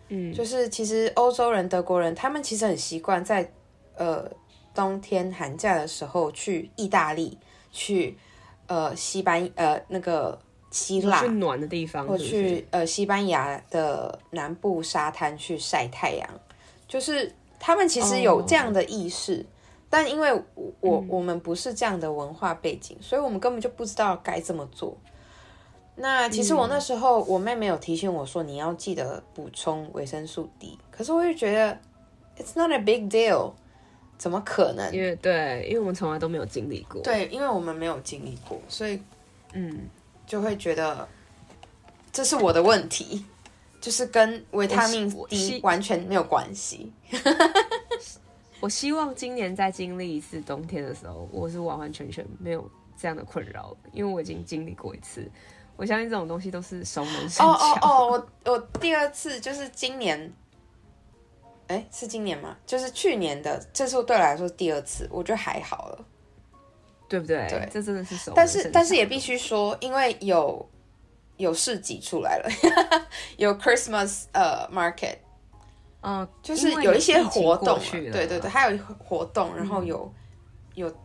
[0.07, 3.51] 嗯，就是其实欧洲人、德国人，他们其实很习惯在
[3.95, 4.29] 呃
[4.73, 7.37] 冬天寒假的时候去意大利、
[7.71, 8.17] 去
[8.67, 16.29] 呃西班呃那个希腊去暖的地方，或去呃西班牙的南部沙滩去晒太阳，
[16.87, 19.35] 就是他们其实有这样的意识。
[19.35, 19.45] 哦
[19.91, 20.43] 但因为我
[20.79, 24.95] 我、嗯、我们不是这样的文化背景，所以我们根本就不知道该怎么做。
[25.97, 30.79] 那其实我那时候，我妹妹有提醒我说，你要记得补充维生素 D。
[30.89, 31.77] 可是我就觉得
[32.37, 33.51] ，It's not a big deal，
[34.21, 34.93] 怎么可能？
[34.93, 37.01] 因为对，因为我们从来都没有经历过。
[37.01, 39.01] 对，因为我们没有经历过，所以
[39.53, 39.89] 嗯，
[40.27, 41.07] 就会觉得
[42.11, 43.25] 这是我的问题，
[43.81, 46.93] 就是跟维他命 D 完全没有关系。
[48.61, 55.27] 我希望今年再经历一次冬天的时候，我是完完全全没有这样的困扰，因为我已经经历过一次。
[55.75, 57.51] 我相信这种东西都是熟能生巧。
[57.53, 58.05] 哦哦哦，
[58.45, 60.31] 我我第二次就是今年，
[61.71, 62.57] 哎，是今年吗？
[62.65, 66.05] 就是去年的，这是对我来说第二次，我觉得还好了，
[67.07, 67.47] 对不对？
[67.49, 68.33] 对，这真的是熟。
[68.35, 70.69] 但是但是也必须说，因为有
[71.37, 72.49] 有市集出来了，
[73.37, 75.17] 有 Christmas 呃、uh, market，
[76.01, 80.11] 嗯，就是有一些活动，对对对，还有活动，然后有、
[80.75, 80.95] 嗯、有。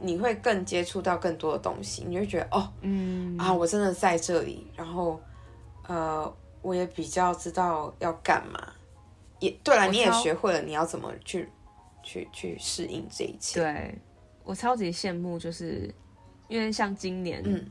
[0.00, 5.20] 你会更接触到更多的东西，你就觉得哦，嗯啊，我真的在这里，然后
[5.86, 6.30] 呃，
[6.62, 8.60] 我也比较知道要干嘛，
[9.44, 11.48] 也对了，你也学会了你要怎么去
[12.02, 13.60] 去去适应这一切。
[13.60, 13.98] 对，
[14.44, 15.92] 我超级羡慕，就是
[16.48, 17.64] 因为像今年，嗯，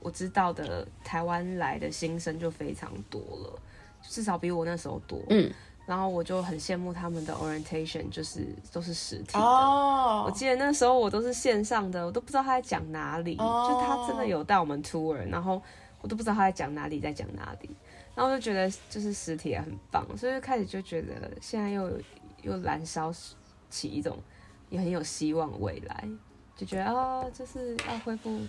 [0.00, 3.62] 我知道的台湾来的新生就非常多了，
[4.02, 5.52] 至少比我那时候多，嗯。
[5.86, 9.40] 然后我就很羡慕他们的 orientation，就是都是实体的。
[9.40, 10.26] Oh.
[10.26, 13.38] 我记得那时候我都是线上的，我都不知道他在讲哪里。
[13.38, 13.70] Oh.
[13.70, 15.62] 就他真的有带我们 tour，然后
[16.02, 17.70] 我都不知道他在讲哪里，在讲哪里。
[18.18, 21.88] 然后我就觉得就是实体也很棒，所以就开始就觉得现在又
[22.42, 23.14] 又燃烧
[23.70, 24.18] 起一种
[24.70, 26.08] 也很有希望未来，
[26.56, 28.40] 就觉得啊、哦，就是要恢复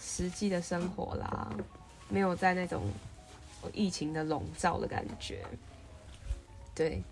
[0.00, 1.52] 实际的生活啦，
[2.08, 2.84] 没有在那种
[3.72, 5.44] 疫情的笼罩的感觉。
[6.72, 7.02] 对，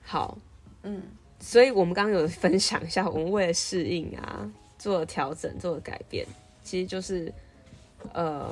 [0.00, 0.38] 好，
[0.84, 1.02] 嗯，
[1.40, 6.24] 所以我们刚刚有分享一下，我们为了适应啊，做了调整，做了改变，
[6.62, 7.34] 其实就是，
[8.12, 8.48] 呃，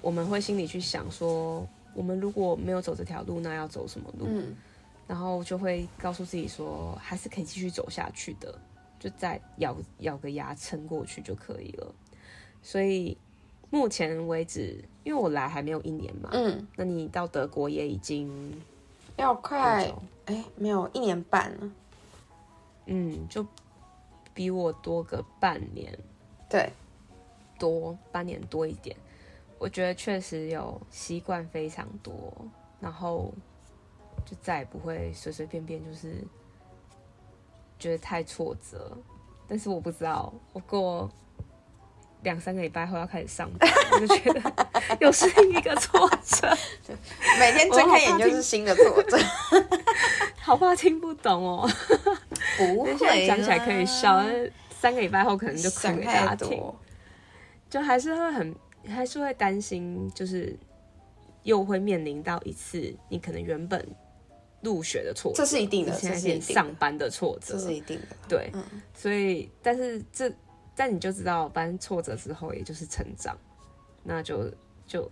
[0.00, 4.26] 我们会心里去想说，我们如果没有走这条路，那要走什么路？
[4.28, 4.54] 嗯，
[5.06, 8.58] 然后就会告诉自己说，还是可以继续走下去的，
[8.98, 11.94] 就再咬咬个牙撑过去就可以了。
[12.62, 13.16] 所以
[13.70, 18.52] 目前为止，因为我来还没有一年嘛，嗯，那你到德国也已经。
[19.18, 19.92] 要快
[20.24, 21.70] 哎，没有一年半了，
[22.86, 23.46] 嗯，就
[24.32, 25.96] 比我多个半年，
[26.48, 26.72] 对，
[27.58, 28.96] 多半年多一点。
[29.62, 32.34] 我觉得确实有习惯非常多，
[32.80, 33.32] 然后
[34.26, 36.16] 就再也不会随随便便就是
[37.78, 38.90] 觉得太挫折。
[39.46, 41.08] 但是我不知道，我过。
[42.22, 44.40] 两三个礼拜后要开始上班，我就觉得
[45.00, 46.56] 又是一个挫折。
[47.36, 49.18] 每天睁开眼就是新的挫折，
[50.38, 51.68] 好怕听不懂哦。
[52.56, 56.62] 不会，讲起来可以笑，但三个礼拜后可能就哭给大家听。
[57.68, 58.54] 就还是会很，
[58.88, 60.56] 还是会担心，就是
[61.42, 63.86] 又会面临到一次你可能原本
[64.60, 65.92] 入学的挫折，这是一定的。
[65.92, 68.16] 现在上班的挫折，这是一定的。
[68.28, 68.64] 对，嗯、
[68.94, 70.32] 所以但是这。
[70.74, 73.36] 但你就知道，反正挫折之后也就是成长，
[74.02, 74.50] 那就
[74.86, 75.08] 就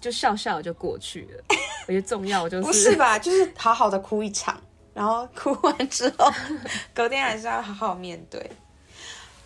[0.00, 1.44] 就笑笑就过去了。
[1.88, 3.18] 我觉得重要就是不是吧？
[3.18, 4.62] 就是好好的哭一场，
[4.94, 6.30] 然后哭完之后，
[6.94, 8.48] 隔天还是要好好面对。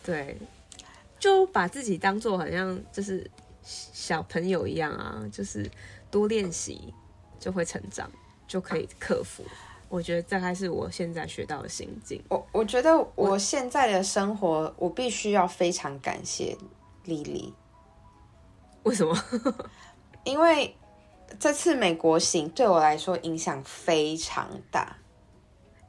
[0.05, 0.37] 对，
[1.19, 3.29] 就把自己当做好像就是
[3.67, 5.69] 小朋友一样啊，就是
[6.11, 6.95] 多练习
[7.41, 8.09] 就会成长，
[8.47, 9.43] 就可以克服。
[9.89, 12.23] 我觉得这还是我现在学到的心境。
[12.29, 16.57] 我我觉得我现在的生活，我，我必须要非常感谢
[17.05, 17.53] Lily。
[18.85, 19.17] 为什么？
[20.25, 20.77] 因为
[21.39, 24.97] 这次美国行对我来说影响非常大。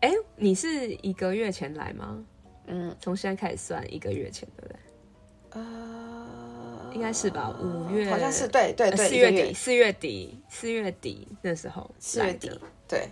[0.02, 2.24] 哎，你是一个月前来吗？
[2.68, 4.80] 嗯，从现在开始算一个月前，对不对？
[5.52, 6.37] 呃，
[6.94, 7.54] 应该是吧。
[7.62, 12.50] 五月好像是对对对，四月底，四月底，四月底那时候，四月底
[12.88, 13.10] 对。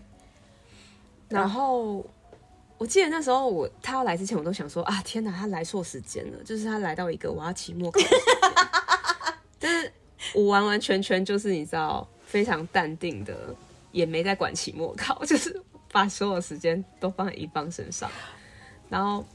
[1.27, 2.05] 然后
[2.77, 7.99] 我记得那时候我他要来之前，我都想说啊，天哪，他来错时间了，就是他来到一个我要期末考
[9.59, 9.91] 但是
[10.33, 13.55] 我完完全全就是你知道非常淡定的，
[13.91, 15.61] 也没在管期末考， 就是
[15.91, 18.09] 把所有时间都放在一方身上，
[18.89, 19.25] 然后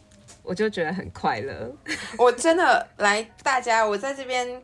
[0.50, 1.72] 我就觉得很快乐。
[2.18, 4.60] 我真的来大家，我在这边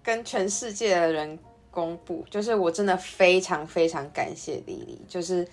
[0.00, 1.36] 跟全世界的人
[1.72, 5.46] 公布，就是我真的非常非常感谢莉莉，就是。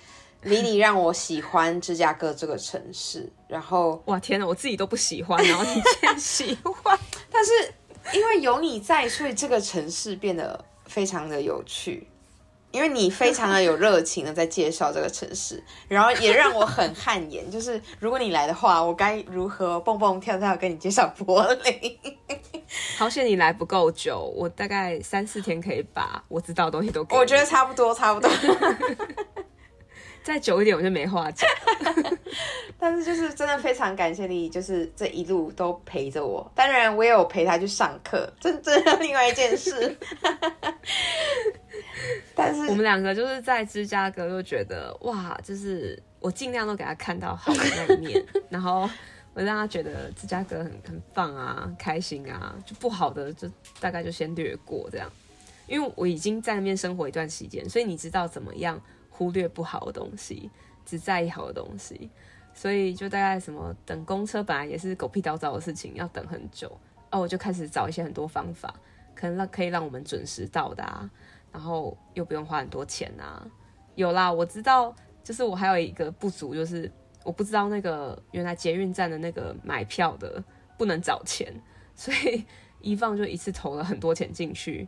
[0.44, 6.98] 莉莉让我喜欢芝加哥这个城市，然后 哇天哪，我自己都不喜欢，然后你竟然喜欢，
[7.30, 7.52] 但是
[8.12, 12.08] 因为有你在，所以这个城市变得非常的有趣。
[12.72, 17.50] 因为你非常的有热情的在介绍这个城市，然后也让我很汗颜。
[17.52, 22.00] 就是如果你来的话，我该如何蹦蹦跳跳跟你介绍柏林？
[22.98, 27.16] 好险你来不够久，我大概三四天可以把我知道的东西都给。
[27.16, 28.30] 我觉得差不多，差不多。
[30.24, 31.50] 再久一点我就没话讲。
[32.80, 36.50] 但是就是真的非常感谢你，就是这一路都陪着我。
[36.56, 39.98] 当然我也有陪他去上课，这这是另外一件事。
[42.36, 48.90] 但是我们两个就是在芝加哥，就觉得哇，就是我尽量都给他看到好的那一面， 然后
[49.34, 55.10] 我让他觉得芝加哥很很棒啊，开心啊，就不好的就大概就先略过这样。
[55.68, 60.50] 因为我已经在那边生活一段时间，所以你知道怎么样忽略不好的东西，
[60.86, 62.10] 只在意好的东西。
[62.54, 66.70] 所以就大概什么等公车本来也是狗屁倒灶的事情，要等很久
[67.10, 68.74] 哦，我就开始找一些很多方法，
[69.16, 71.10] 可能让可以让我们准时到达。
[71.52, 73.46] 然后又不用花很多钱啊，
[73.96, 76.92] 有啦，我知道，就是我还有一个不足，就是
[77.24, 80.44] 我不知道那个原来捷运站的那个买票的
[80.78, 81.54] 不能找钱，
[81.96, 82.46] 所以
[82.80, 84.88] 一放就一次投了很多钱进去，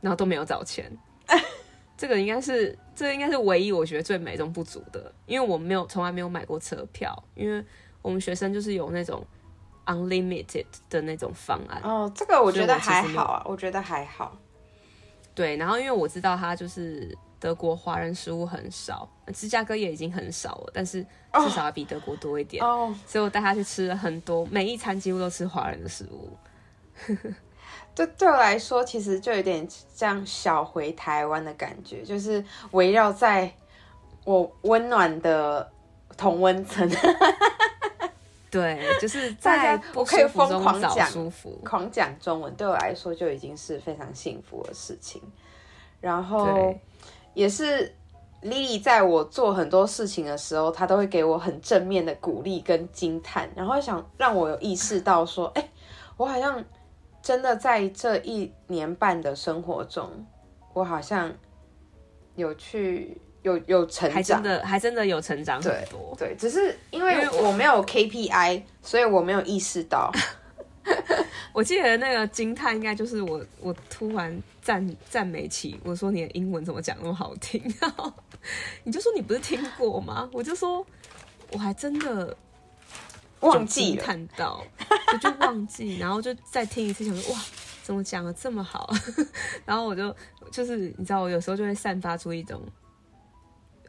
[0.00, 0.90] 然后都没有找钱。
[1.96, 7.62] 这个应该是，这个应该是唯一我觉得最美中不足的，因为我没有从来没有买过车票，因为
[8.00, 9.22] 我们学生就是有那种
[9.84, 11.78] unlimited 的那种方案。
[11.82, 14.36] 哦，这个我觉得还好啊，我觉得还好。
[15.40, 22.88] 对，然后因为我知道他就是德国华人食物很少，芝加哥也已经很少了，但是至少要比德国多一点，oh.
[22.88, 22.96] Oh.
[23.06, 26.36] 所以我带他去吃了很多，每一餐几乎都吃华人的食物。
[27.94, 33.50] 对，对我来说，其实就有点像小回台湾的感觉，就是围绕在
[34.26, 35.72] 我温暖的
[36.18, 36.86] 同温层。
[38.50, 41.08] 对，就是 在我可以疯狂讲
[41.64, 45.22] 狂讲中文，对我来说就已经是非常幸福的事情。
[46.00, 46.74] 然后
[47.32, 47.94] 也是
[48.42, 55.70] Lily 在我做很多事情的时候，她都会给我很正面的鼓励跟惊叹，然后想让我有意识到说，哎、欸，
[56.16, 56.64] 我好像
[57.22, 60.26] 真的在这一年半的生活中，
[60.72, 61.32] 我好像
[62.34, 63.20] 有去。
[63.42, 66.14] 有有成长，还真的还真的有成长很多。
[66.18, 70.10] 对，对，只是因为我没有 KPI，所以我没有意识到。
[71.52, 78.12] 我记得那个惊叹应该就是我，我突然赞赞美起我说你的英文怎么讲那么好听，然 后
[78.84, 80.28] 你就说你不是听过吗？
[80.32, 80.84] 我就说
[81.52, 82.34] 我还真的
[83.40, 84.64] 忘记看到，
[85.12, 87.40] 我就忘记，然后就再听一次，想说哇，
[87.82, 88.90] 怎么讲的这么好？
[89.64, 90.14] 然后我就
[90.50, 92.60] 就是你知道，我有时候就会散发出一种。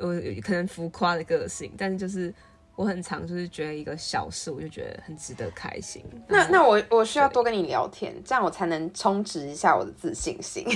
[0.02, 2.34] 我可能浮夸的个性，但是就是
[2.76, 6.04] 我很常就是觉得一个小事，我就觉得很值得开心。
[6.28, 10.66] 那那我我需要多跟你聊天，这样我才能充值一下我的自信心。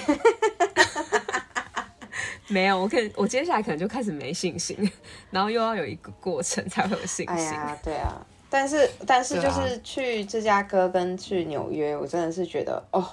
[2.47, 4.77] 没有，我可我接下来可能就开始没信心，
[5.31, 7.27] 然后又要有一个过程才会有信心。
[7.27, 13.03] 哎呀，对啊，但是但是就是去芝加哥跟去纽约，我真的是觉得哦，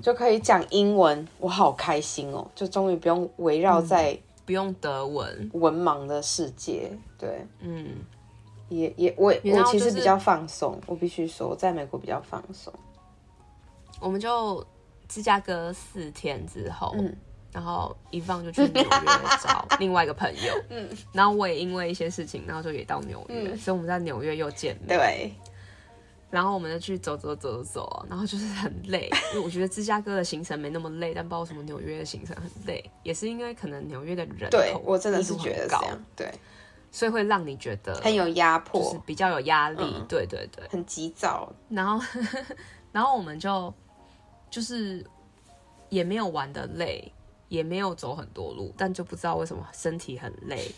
[0.00, 4.18] 就可以讲英文，我好开心哦，就终于不用围绕在、嗯。
[4.46, 7.96] 不用德文，文盲的世界，对，嗯，
[8.68, 12.72] 也也我、就是、我其实比较放松，我必须说，我在美国比较放松。
[14.00, 14.64] 我们就
[15.08, 17.16] 芝加哥四天之后，嗯，
[17.52, 18.88] 然后一放就去纽约
[19.42, 25.32] 找 另外一个朋友，嗯，然后我也因为一些事情，然后就也到纽约，嗯，所以我们在纽约又见面，对。
[26.34, 36.28] 然后我们就去走走走走，然后就是很累， 因为我觉得芝加哥的行程没那么累，但不知道为什么纽约的行程很累，也是因为可能纽约的人对我真的是觉得这样，对，
[36.90, 41.52] 所以会让你觉得很有压迫，就是比较有压力，嗯、对对对，很急躁。
[41.68, 42.04] 然后
[42.90, 43.72] 然后我们就
[44.50, 45.06] 就是
[45.90, 47.12] 也没有玩的累，
[47.46, 50.68] 也没有走很多路，但就不知道为什么身体很累，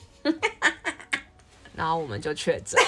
[1.75, 2.79] 然后我们就确诊。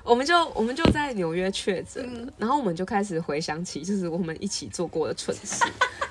[0.03, 5.65] 我们就我们就在纽约确诊，嗯，然后我们就开始回想起，就是我们一起做过的蠢事。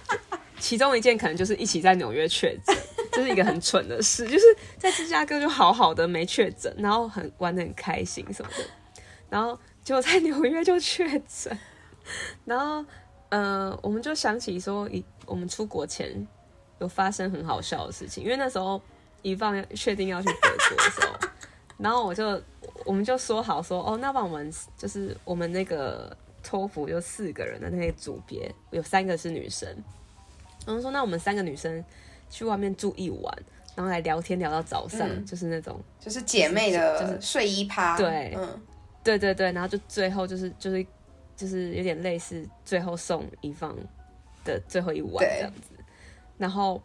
[0.59, 2.75] 其中一件可能就是一起在纽约确诊，
[3.13, 4.25] 这，是一个很蠢的事。
[4.25, 4.43] 就是
[4.77, 8.65] 在芝加哥就好好的没确诊，然后很玩的很开心什么的，
[9.29, 11.57] 然后就在纽约就确诊。
[12.43, 12.83] 然后
[13.29, 16.27] 呃，我们就想起说，一我们出国前
[16.79, 18.81] 有发生很好笑的事情，因为那时候。
[19.25, 21.17] 一放确定要去德国的时候，
[21.79, 22.39] 然后我就
[22.85, 29.67] 我们就说好说哦，那帮我们就是我们那个托福就四个人的那个组别，有三个是女生，
[30.67, 31.83] 然后说那我们三个女生
[32.29, 33.35] 去外面住一晚，
[33.75, 38.61] 然后来聊天聊到早上，嗯、就是那种就是姐妹的就是睡衣趴，对，嗯，
[39.03, 40.85] 对对对，然后就最后就是就是
[41.35, 43.75] 就是有点类似最后送一方
[44.43, 45.71] 的最后一晚这样子，
[46.37, 46.79] 然后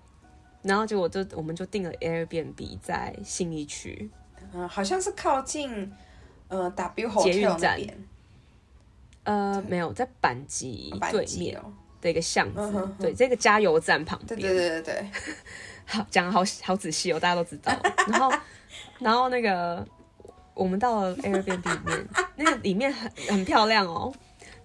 [0.62, 4.10] 然后结果就我们就订了 Airbnb 在信义区，
[4.52, 5.92] 嗯，好像是靠近
[6.48, 8.04] 呃 W Hotel 那边，
[9.24, 11.60] 呃，没有在板级对面
[12.00, 15.10] 的一个巷子，嗯、哼哼对，这个加油站旁边，对对对对对，
[15.86, 17.72] 好讲的好好仔细哦，大家都知道，
[18.08, 18.32] 然后
[18.98, 19.86] 然后那个。
[20.52, 24.12] 我们到了 Airbnb 里面，那个里面很很漂亮哦。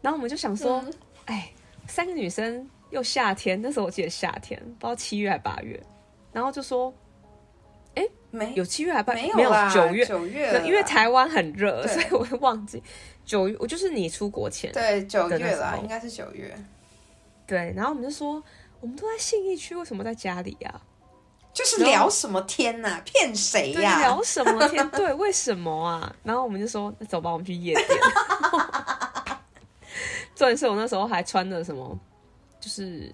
[0.02, 0.84] 然后我们就想说，
[1.24, 5.82] 哎、嗯，三个女生又夏天，那时候我记得夏天，不知道七月还八月。
[6.32, 6.94] 然后就说，
[7.96, 12.82] 哎，没有七月还八月，没有九月，九月，因为台湾很热，所以我会忘记
[13.26, 13.56] 九月。
[13.60, 16.56] 我就是你出国前，对，九月啦，应该是九月。
[17.48, 18.44] 对，然后我们就说，
[18.82, 20.82] 我们都在信义区，为什么在家里呀、啊？
[21.54, 23.02] 就是聊什么天呐、啊？
[23.06, 24.00] 骗谁呀？
[24.00, 24.86] 聊什么天？
[24.92, 26.14] 对，为什么啊？
[26.22, 27.88] 然后我们就说，那走吧，我们去夜店。
[30.36, 31.98] 重点是我那时候还穿的什么，
[32.60, 33.14] 就是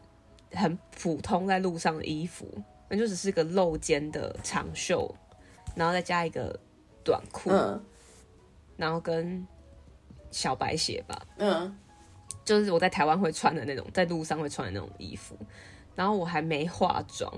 [0.51, 2.47] 很普通在路上的衣服，
[2.89, 5.13] 那就只是个露肩的长袖，
[5.75, 6.57] 然后再加一个
[7.03, 7.83] 短裤，嗯、
[8.77, 9.45] 然后跟
[10.29, 11.77] 小白鞋吧，嗯，
[12.45, 15.37] 就是我在台湾会穿的那种，在路上会穿的那种衣服。
[15.93, 17.31] 然后我还没化妆。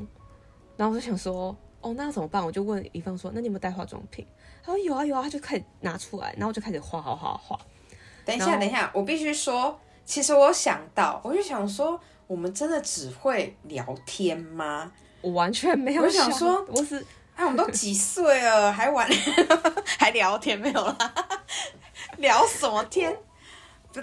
[0.77, 2.43] 然后我就想说，哦，那要怎么办？
[2.43, 4.25] 我就问乙方说，那你有没有带化妆品？
[4.63, 7.59] 他说有啊有啊，他就开始拿出来，然后我就开始画画画画。
[8.23, 14.91] 等一下，等一下，我必须说，其实我想到，我就想说，我们真的只会聊天吗？
[15.21, 16.25] 我完全没有想。
[16.25, 16.97] 我想说，我是，
[17.35, 19.07] 哎，我们都几岁了，还玩，
[19.97, 21.13] 还聊天没有啦？
[22.17, 23.15] 聊什么天？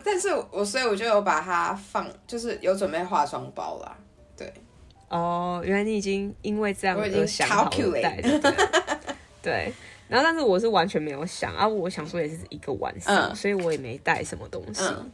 [0.04, 3.96] 但是我所以我就有把它放，就是有准备化妆包啦。
[4.36, 4.52] 对。
[5.08, 7.68] 哦，原来你已经因为这样而想好
[8.00, 8.52] 带的，对，
[9.42, 9.72] 对。
[10.08, 14.84] 然后，但是我是完全没有想啊，我想说也是一个晚上，嗯、所以我也没带什么东西。
[14.84, 15.10] 嗯、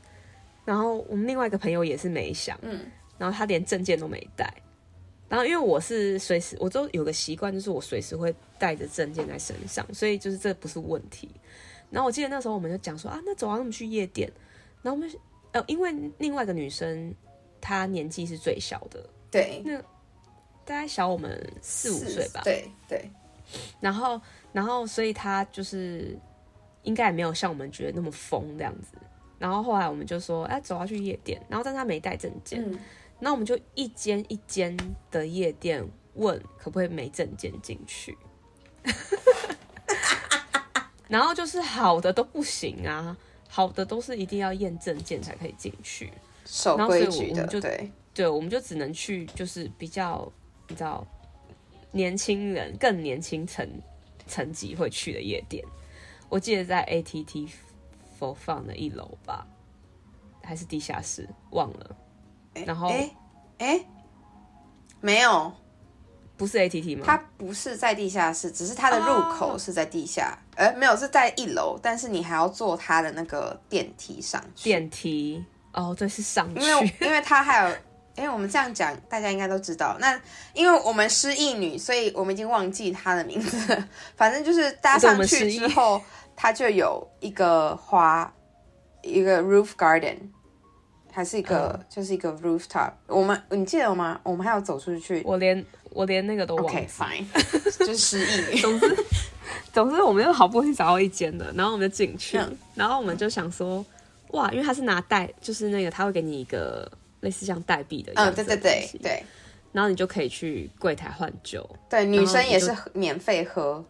[0.66, 2.84] 然后我们另外一个朋友也是没想，嗯，
[3.16, 4.52] 然后他连证件都没带。
[5.28, 11.30] 然后因为我是随时，我都有个习惯，就是我随时会带着证件在身上，所以就是这不是问题。
[11.90, 14.30] 然后我记得那时候我们就讲说啊，那走啊，那我们去夜店。
[14.82, 15.10] 然后我们
[15.52, 17.14] 呃，因为另外一个女生
[17.60, 19.08] 她年纪是最小的。
[19.30, 19.78] 对，那
[20.64, 22.42] 大概小我们四五岁吧。
[22.44, 23.10] 对对，
[23.80, 24.20] 然后
[24.52, 26.16] 然后所以她就是
[26.82, 28.96] 应该也没有像我们觉得那么疯这样子。
[29.38, 31.40] 然后后来我们就说，哎，走要去夜店。
[31.48, 32.62] 然后但他没带证件，
[33.20, 34.76] 那、嗯、我们就一间一间
[35.10, 38.16] 的夜店问可不可以没证件进去。
[41.08, 43.16] 然后就是好的都不行啊，
[43.48, 46.12] 好的都是一定要验证件才可以进去，
[46.44, 47.90] 守规矩的，就对。
[48.12, 50.30] 对，我们就只能去，就是比较
[50.68, 51.06] 你知道，
[51.92, 53.68] 年轻人更年轻层
[54.26, 55.64] 层级会去的夜店。
[56.28, 57.48] 我记得在 ATT
[58.18, 59.46] 4 Fun 的一楼吧，
[60.42, 61.96] 还是地下室，忘了。
[62.66, 63.10] 然后，哎
[63.58, 63.80] 哎，
[65.00, 65.52] 没有，
[66.36, 67.04] 不是 ATT 吗？
[67.06, 70.38] 它不是在地下室，只是它的入口是在地下。
[70.54, 74.64] 哎、oh.，没有，是在一楼，但是你还要坐它的那个电梯上去。
[74.64, 77.76] 电梯哦，对，是上去，因为因为它还有。
[78.18, 79.94] 因为我们这样讲，大家应该都知道。
[80.00, 80.18] 那
[80.54, 83.84] 因为我们失忆女，所以我们已经忘记她的名字。
[84.16, 86.00] 反正就是搭上去之后，
[86.36, 88.32] 它就有一个花，
[89.02, 90.16] 一个 roof garden，
[91.10, 92.92] 还是一个、嗯、就是一个 rooftop。
[93.06, 94.20] 我们你记得吗？
[94.22, 95.22] 我们还要走出去。
[95.24, 96.70] 我连我连那个都忘了。
[96.70, 97.24] Okay, fine，
[97.80, 98.60] 就是失忆女。
[98.62, 98.96] 总之，
[99.72, 103.84] 总之我们又好不容易找到一间的，然后我们就进去，嗯、然后我们就想说，
[104.32, 106.88] 哇，因为他是拿代，就是那个他会给你一个。
[107.20, 109.24] 类似像代币的的，嗯，对对对对，
[109.72, 113.82] 然后你就可以去柜台换酒，对，女生也是免费喝，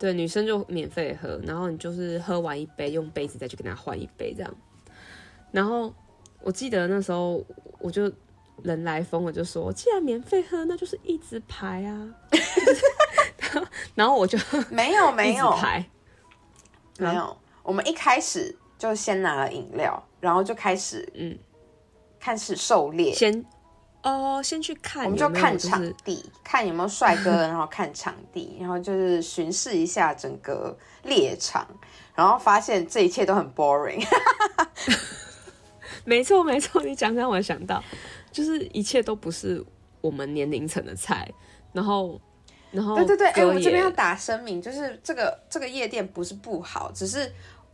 [0.00, 4.52] 对，女生就免费喝，然后你就是喝完一杯，用杯子再去跟他换一杯这样。
[5.52, 5.94] 然后
[6.40, 7.44] 我记得那时候
[7.78, 8.10] 我就
[8.62, 12.08] 人来疯，我就说，既然免费喝，那就是一直排啊。
[13.94, 14.38] 然后我就
[14.72, 15.84] 没有没有排，
[16.98, 21.38] 没有，我们一开始就先拿了饮料，然后就开始嗯。
[22.22, 23.42] 开始狩猎，先
[24.02, 31.66] 哦，先去看我们就看场地，就是、看有没有帅哥， 然后看场地，然后就是巡视一下整个猎场，
[32.14, 34.02] 然后发现这一切都很 boring。
[36.04, 37.82] 没错，没错，你讲讲，我想到，
[38.32, 39.62] 就是一切都不是
[40.00, 41.30] 我们年龄层的菜。
[41.72, 42.18] 然后，
[42.70, 47.30] 然后，对对对，哎，我这边要打声明，就是这个这个夜店不是不好，只是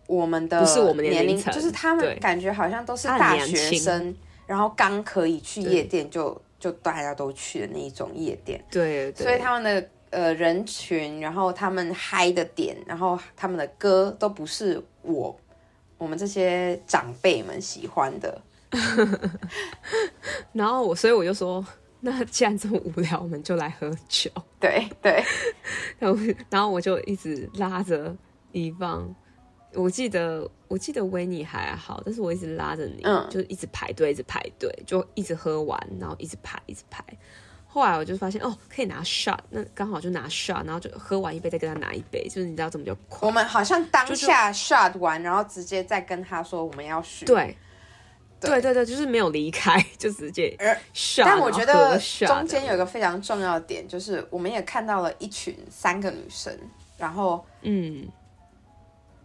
[0.09, 4.13] 我们的不是我们年龄层，就是他们感觉好像都是大学生。
[4.47, 15.39] 然后刚可以去夜店就，就就大家都去的那一种夜店，对，对，所以他们的呃人群，然后他们嗨的点，然后他们的歌都不是我
[15.99, 18.41] 我们这些长辈们喜欢的。
[20.53, 21.65] 然后我，所以我就说，
[22.01, 24.31] 那既然这么无聊，我们就来喝酒。
[24.61, 25.25] 对对。
[25.99, 26.19] 然后，
[26.51, 28.15] 然后我就一直拉着
[28.53, 29.15] 伊芳。
[29.77, 37.05] 我记得，我记得维尼还好，但是我一直拉着你，嗯，就一直排队，一直排队，就一直喝完，然后一直排，一直排。
[37.67, 43.29] 后来我就发现，哦，可以拿 shot，那刚好就拿 shot，然后就喝完一杯，再跟他拿一杯，就是你知道怎么就快。
[43.29, 47.27] 我们好像当下 shot 完，然后直接再跟他说我们要续。
[47.27, 47.55] 对，
[48.41, 50.57] 对对对，就是没有离开，就直接
[50.95, 51.25] shot。
[51.27, 56.59] 但我觉得中间有一个非常重要的点，就是我们也看到了一群三个女生，
[56.97, 58.09] 然后嗯。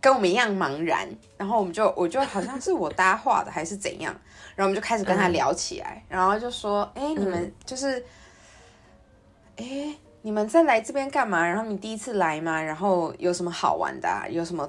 [0.02, 4.12] 跟我们一样茫然，然后我们就，我就好像是我搭话的还是怎样，
[4.56, 7.99] 然后我们就开始跟他聊起来，嗯、然后就说，哎，你们就是，
[9.58, 11.47] 哎、嗯，你们在来这边干嘛？
[11.47, 12.60] 然后你第一次来吗？
[12.60, 14.26] 然后有什么好玩的、啊？
[14.28, 14.68] 有什么？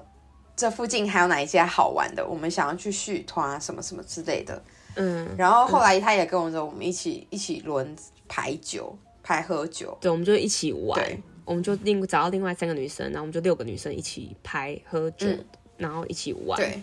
[0.54, 2.24] 这附近还有哪一些好玩的？
[2.24, 4.62] 我们想要去续团啊什么什么之类的。
[4.96, 7.96] 嗯，然后后来他也跟我说，我们一起一起轮
[8.28, 11.00] 排酒，排喝酒，对，我们就一起玩。
[11.00, 11.18] 对
[11.52, 15.44] 我们就另找到另外三个女生，然后我们就六个女生一起拍喝酒，嗯、
[15.76, 16.58] 然后一起玩。
[16.58, 16.82] 对，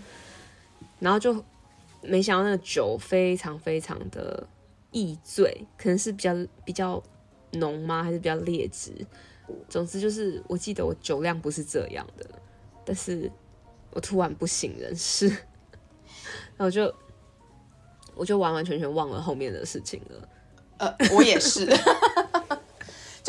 [1.00, 1.44] 然后就
[2.02, 4.48] 没想到那个酒非常非常的
[4.92, 7.02] 易醉，可能是比较比较
[7.54, 8.04] 浓吗？
[8.04, 8.94] 还是比较劣质？
[9.68, 12.24] 总之就是，我记得我酒量不是这样的，
[12.86, 13.32] 但是
[13.90, 15.28] 我突然不省人事，
[16.56, 16.94] 然后就
[18.14, 20.30] 我就完完全全忘了后面的事情了。
[20.78, 21.68] 呃，我也是。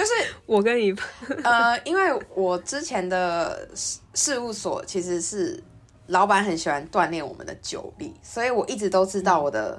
[0.01, 0.12] 就是
[0.46, 0.96] 我跟你，
[1.44, 5.62] 呃，因为我之前的事事务所其实是
[6.07, 9.78] 老板很喜欢锻炼我们的酒力，所以我一直都知道我的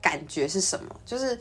[0.00, 0.96] 感觉是什么。
[1.06, 1.38] 就是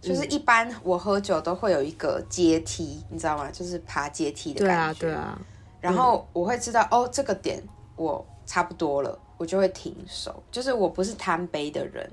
[0.00, 3.50] 就是一般我喝酒都会有一个阶梯，你知道吗？
[3.52, 5.00] 就是爬阶梯的感觉。
[5.00, 5.40] 对啊，对啊。
[5.80, 7.60] 然后我会知道哦，这个点
[7.96, 10.40] 我差不多了，我就会停手。
[10.52, 12.08] 就是我不是贪杯的人，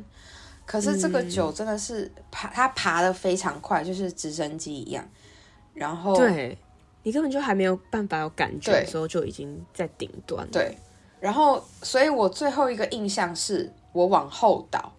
[0.65, 5.07] 可是这个酒真的是爬，它爬的非常快，就是直升机一样。
[5.73, 6.57] 然后，对，
[7.03, 10.51] 你根本就还没有办法有感觉的时候，就已经在顶端了。
[10.51, 10.77] 对，
[11.19, 14.91] 然后，所以我最后一个印象是我往后倒，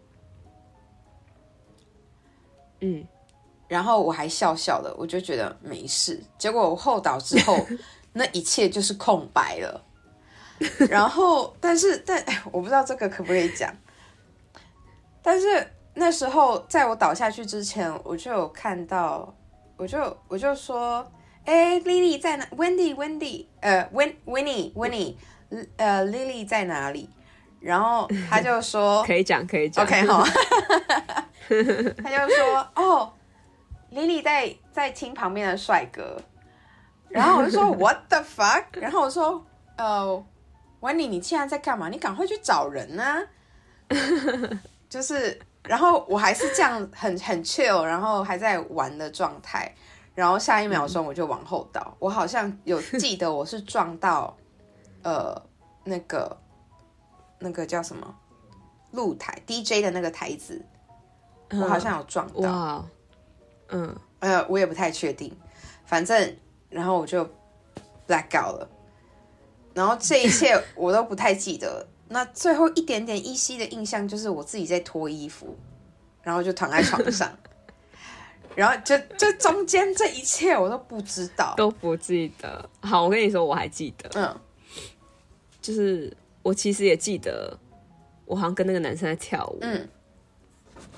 [2.81, 3.07] 嗯，
[3.69, 6.21] 然后我还笑笑的，我就觉得没事。
[6.39, 7.57] 结果我后倒之后，
[8.15, 9.85] 那一切就是空白了。
[10.89, 13.73] 然后，但是，但我不知道这个可不可以讲。
[15.23, 19.35] 但是那时候，在我倒下去之前，我就有看到。
[19.83, 21.05] 我就我就说，
[21.45, 25.17] 哎，Lily 在哪？Wendy，Wendy，呃，Win，Winnie，Winnie，
[25.77, 27.11] 呃，Lily 在哪里？
[27.59, 30.23] 然后他就说， 可以讲，可以讲，OK 好。
[32.01, 33.13] 他就说，哦
[33.93, 36.17] ，Lily 在在听旁边的帅哥。
[37.09, 38.67] 然后我就说， What the fuck？
[38.75, 39.45] 然后我说，
[39.77, 40.25] 呃
[40.81, 41.89] ，Wendy，你现在在干嘛？
[41.89, 43.21] 你赶快去找人啊！
[44.89, 45.41] 就是。
[45.65, 49.73] 然后我还是这样很很 chill，然后还在玩的状态，
[50.15, 54.37] 然后下一秒钟我就往后倒，嗯、我好像有 记得我是撞到，
[55.03, 55.41] 呃，
[55.85, 56.37] 那个
[57.39, 58.15] 那个叫什么
[58.91, 60.61] 露台 DJ 的那个台子，
[61.51, 62.85] 嗯、我好像有撞到，哇
[63.69, 65.33] 嗯，呃，我也不太确定，
[65.87, 66.37] 反正
[66.69, 67.25] 然后我就
[68.09, 68.69] black out 了，
[69.75, 71.87] 然后这一切我都不太记得。
[72.13, 75.57] 那最后一点点依稀的印象就是我自己在脱衣服，
[76.23, 77.35] 然后就躺在床上，
[78.55, 82.69] 然后就就中间这一切我都不知道，都不记得。
[82.83, 84.41] 好，我跟你说，我还记得，嗯，
[85.63, 87.59] 就是我其实也记得，
[88.27, 89.89] 我好像跟那个男生在跳舞，嗯，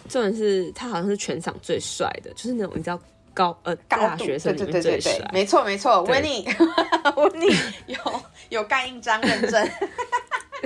[0.08, 3.00] 重点是他好像是全场最帅的，就是那种你知道
[3.32, 7.56] 高呃高大学生里面最帅，没错没错，Winnie，Winnie
[7.86, 7.96] 有
[8.48, 9.70] 有盖印章认证。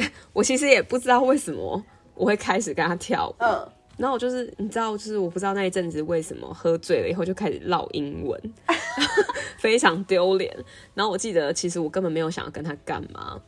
[0.33, 1.83] 我其实也不知道为什么
[2.15, 8.41] 我会开始跟他跳舞，嗯，然后我就是你知道，就是我不知道那一阵子为什么喝醉了以后就开始唠英文，
[9.59, 10.57] 非常丢脸。
[10.95, 13.41] 然后我记得其实我根本没有想要跟他干嘛，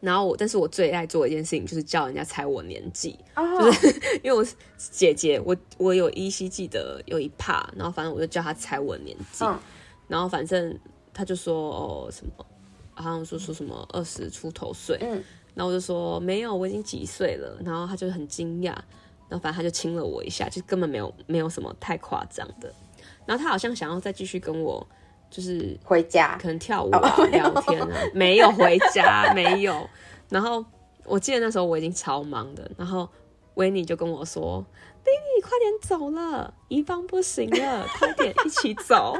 [0.00, 3.88] 然后我但是我最爱做的一件事情就是叫人家猜我年纪，哦、就是
[4.22, 4.44] 因为我
[4.76, 9.58] 姐姐，我我有依稀记得有一趴，然后反正我就叫他猜我年纪，嗯、
[10.08, 10.78] 然后反正
[11.12, 12.46] 他就说哦什么，
[12.94, 15.22] 好像说说什么二十出头岁，嗯。
[15.54, 17.56] 然后我就说没有，我已经几岁了。
[17.64, 18.72] 然后他就很惊讶，
[19.28, 22.72] 然后反正他就亲了我一下，就根本没有没有什么太夸张的。
[23.24, 24.86] 然后他好像想要再继续跟我，
[25.30, 29.88] 就是回家，可能跳舞啊、哦、聊天啊，没有回家，没有。
[30.28, 30.64] 然后
[31.04, 33.08] 我记得那时候我已经超忙的，然后
[33.54, 34.64] 维尼就跟我说
[35.04, 39.16] ：“Lily，快点走了，一方不行了，快点一起走。”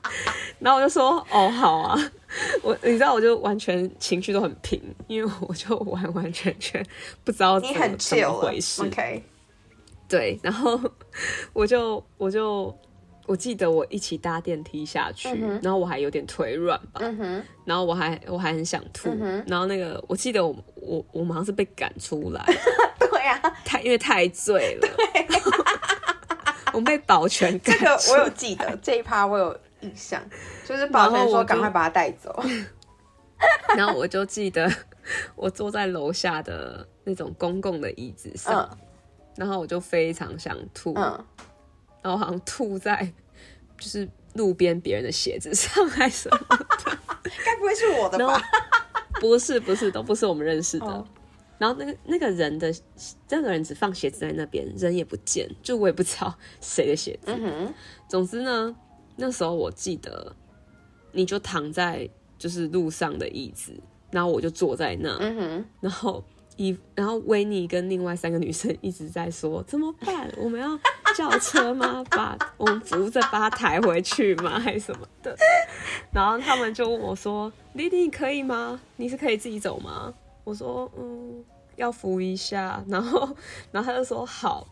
[0.60, 1.98] 然后我就说：“哦，好啊。”
[2.62, 6.84] 我你知道，我就完全情绪都很平，因为我就完完全全
[7.24, 8.82] 不知道怎么，你很怎么回事。
[8.82, 9.22] OK，
[10.08, 10.78] 对，然后
[11.52, 12.72] 我就我就
[13.26, 22.44] 我记得我一起搭电梯下去，嗯、然后我还有点腿软吧，嗯、然后我还我还很想吐，嗯、然后那个我记得我我我马上是被赶出来，
[22.98, 25.26] 对呀、啊，太因为太醉了，对
[26.72, 29.60] 我们被保全赶这个我有记得这一趴我有。
[29.80, 30.22] 印象
[30.64, 32.42] 就是保全说赶快把他带走，
[33.76, 34.70] 然后我就记得
[35.34, 38.78] 我坐在楼下的那种公共的椅子上，嗯、
[39.36, 41.24] 然后我就非常想吐，嗯、
[42.02, 43.10] 然后好像吐在
[43.78, 46.98] 就是路边别人的鞋子上还是什么的，
[47.44, 48.40] 该不会是我的吧？
[49.20, 51.06] 不是不是都不是我们认识的，哦、
[51.58, 52.74] 然后那个那个人的
[53.30, 57.32] 那个人只放鞋子在那边，人也不见，就我也不知道 谁的鞋子。
[57.34, 57.72] 嗯、
[58.06, 58.76] 总之呢。
[59.20, 60.34] 那时候我记得，
[61.12, 62.08] 你就躺在
[62.38, 63.72] 就是路上的椅子，
[64.10, 66.24] 然后我就坐在那，嗯、然后
[66.56, 70.32] 一然后维尼跟另外三个女生一直在说怎么办？
[70.36, 70.78] 我们要
[71.14, 72.02] 叫车吗？
[72.10, 74.58] 把我们扶着把他抬回去吗？
[74.58, 75.36] 还是什么的？
[76.12, 78.80] 然后他们就问我说：“丽丽，你可以吗？
[78.96, 80.12] 你是可以自己走吗？”
[80.44, 81.44] 我说：“嗯，
[81.76, 83.36] 要扶一下。”然后
[83.70, 84.66] 然后他就说：“好。”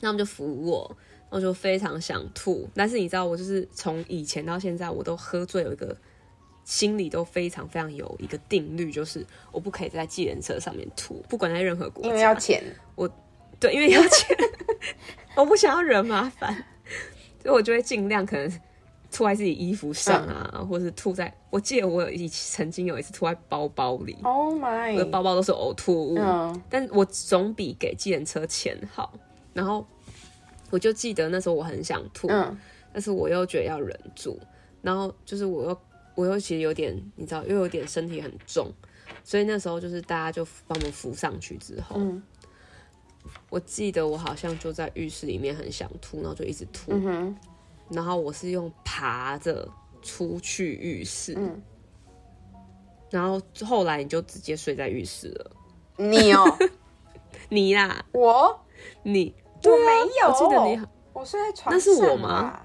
[0.00, 0.96] 那我们就扶我。
[1.32, 5.96] 我就非常想吐，但是你知道，我就是从以前到现在，我都喝醉，有一个
[6.62, 12.62] 心里都非常非常有一个定律，就是我不可以在计程车上面吐，不管在任何国家，因为要钱。
[12.94, 13.10] 我
[13.58, 14.36] 对，因为要钱，
[15.34, 16.54] 我不想要惹麻烦，
[17.42, 18.60] 所以我就会尽量可能
[19.10, 21.34] 吐在自己衣服上啊，嗯、或是吐在。
[21.48, 29.14] 我记得我有一曾经有一次吐在包包里，Oh my，我的包包都是呕吐物，嗯、但我总比给计程车钱好，
[29.54, 29.86] 然后。
[30.72, 32.58] 我就记得那时候我很想吐，嗯、
[32.94, 34.40] 但是我又觉得要忍住，
[34.80, 35.80] 然后就是我又
[36.14, 38.72] 我又其实有点你知道又有点身体很重，
[39.22, 42.22] 所以那时候就是大家就帮我们扶上去之后，嗯、
[43.50, 47.36] 我记得我好像就在浴室里面很想吐，然后就一直吐，嗯、
[47.90, 49.68] 然后我是用爬着
[50.00, 51.62] 出去浴室，嗯、
[53.10, 55.50] 然后后来你就直接睡在浴室了，
[55.98, 56.56] 你哦，
[57.50, 58.64] 你啦，我？
[59.02, 59.34] 你。
[59.64, 61.72] 我没有，我记得你，我睡在床上。
[61.72, 62.60] 那是我吗？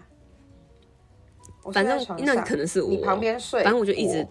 [1.73, 2.89] 反正那可能是我。
[2.89, 4.25] 你旁边睡，反正我就一直。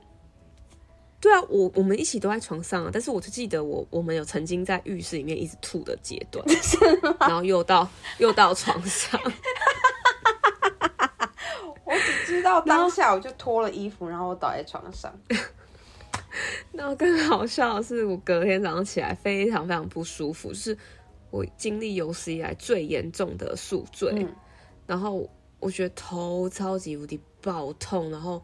[1.21, 6.45] 对啊，我我们一起都在床上啊，但是我就记得我我们有曾经在浴室里面一直吐的阶段，
[7.21, 7.89] 然后又到
[8.19, 9.21] 又到床上。
[11.85, 15.13] 我只知道当下我就脱了衣服，然后我倒在床上。
[16.73, 20.77] 那更好笑的是，我隔天早上起来非常非常不舒服，就是。
[21.37, 24.35] 我经历有史以来最严重的宿醉，嗯、
[24.87, 25.29] 然后
[25.61, 28.43] 我觉得头超级无敌爆痛，然后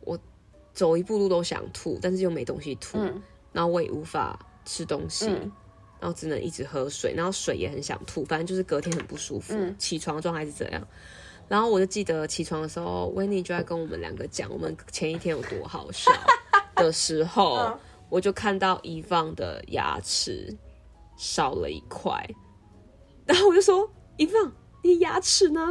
[0.00, 0.18] 我
[0.72, 3.22] 走一步路都想吐，但是又没东西吐，嗯、
[3.52, 5.52] 然后我也无法吃东西，嗯、
[6.00, 10.86] 然后只能一直喝水，然后水也很想吐，反正就是隔天很不舒服，嗯、起床的状态是这样。
[11.48, 16.12] 然后我就记得起床的时候，维尼就在跟我们两个讲我们前一天有多好笑
[16.76, 17.78] 的时候， 嗯、
[18.08, 20.56] 我就看到遗放的牙齿。
[21.20, 22.26] 少了一块，
[23.28, 24.50] 然后我就说：“一放，
[24.82, 25.68] 你牙齿呢？”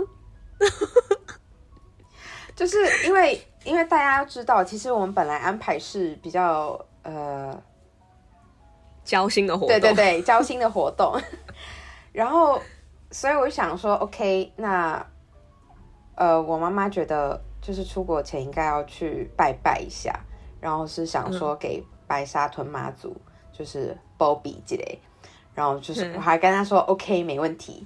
[2.56, 2.78] 就是
[3.08, 7.60] 因为，因为大家要知道，其实我们本来安排是比较呃
[9.04, 11.20] 交心的活动，对对对， 交心的活动。
[12.14, 12.62] 然后，
[13.10, 15.04] 所以我就想说，OK，那
[16.16, 20.14] 呃，我妈妈觉得就是出国前应该要去拜拜一下，
[20.62, 25.00] 然后是想说给白沙屯妈祖，嗯、就是包庇之类。
[25.54, 27.86] 然后就是，我还跟他说、嗯、OK，没问题。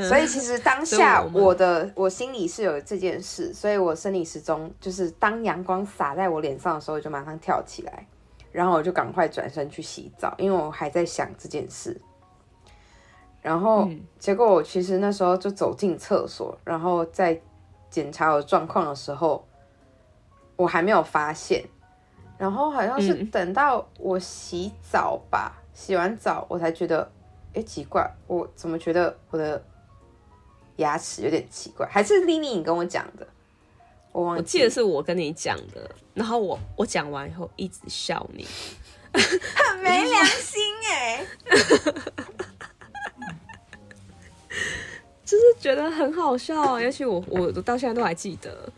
[0.00, 8.06] 所以其实当下我的我心里是有这件事，所以我生理时钟就是当阳光洒在我脸上的时候，我就马上跳起来，
[8.52, 12.00] 然后我就赶快转身去洗澡，因为我还在想这件事。
[13.42, 13.88] 然后
[14.20, 17.40] 结果我其实那时候就走进厕所，然后在
[17.90, 19.44] 检查我状况的时候，
[20.54, 21.64] 我还没有发现。
[22.36, 25.57] 然后好像是等到我洗澡吧。
[25.78, 27.08] 洗完澡，我才觉得，
[27.54, 29.64] 哎，奇怪，我怎么觉得我的
[30.76, 31.86] 牙齿有点奇怪？
[31.88, 33.24] 还是丽丽你跟我讲的？
[34.10, 38.44] 我忘记，我记得是我跟你讲的，然后我我讲完以后一直笑你，
[39.14, 40.60] 很没良心
[40.90, 41.24] 哎，
[45.24, 48.68] 就是觉得很好笑啊，尤其我我到现在都还记得，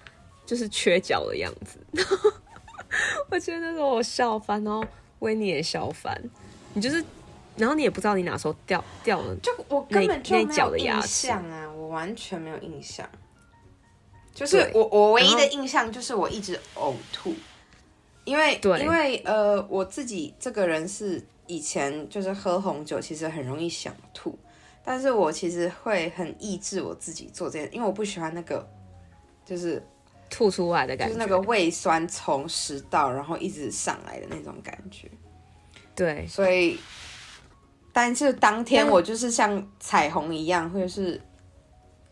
[0.44, 1.78] 就是缺角的样子，
[3.30, 4.84] 我觉得那时候我笑翻，然后
[5.20, 6.22] 维尼也笑翻。
[6.72, 7.04] 你就是，
[7.56, 13.08] 然后你也不知道你哪时候掉掉了，就我根本就没有印象啊，我完全没有印象。
[14.32, 17.34] 就是我我唯一的印象就是我一直呕吐，
[18.24, 18.80] 因为对。
[18.80, 24.38] 因为呃，我自己这个人是以前就是喝红酒，其实很容易想吐，
[24.84, 28.66] 但是我其实会很抑制我自己做这件，因为我不喜欢那个
[29.44, 29.84] 就是
[30.30, 35.10] 吐出来的感觉，就是那个胃酸从食道然后一直上来的那种感觉。
[35.95, 36.78] 对，所以，
[37.93, 41.20] 但是当天我就是像彩虹一样，或者是。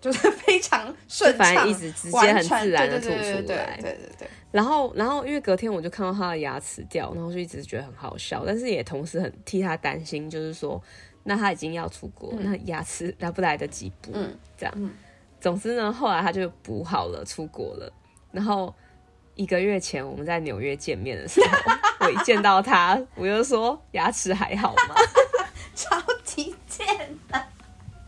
[0.01, 4.29] 就是非常顺畅，反正一直直接很自然的吐出来，对对对对。
[4.53, 10.81] 然后，然后因为隔天我就看到他的牙齿掉，然后就一直觉得很好笑，但是也同时很替他担心，就是说，
[11.24, 14.12] 那他已经要出国，嗯、那牙齿来不来得及补？
[14.14, 14.72] 嗯，这样。
[14.76, 14.93] 嗯、
[15.41, 17.93] 总之呢，后来他就补好了，出国了。
[18.31, 18.72] 然后
[19.35, 21.72] 一个月前我们在纽约见面的时候，
[22.09, 24.94] 我一见到他，我就说牙齿还好吗？
[25.76, 26.86] 超级贱
[27.28, 27.44] 的，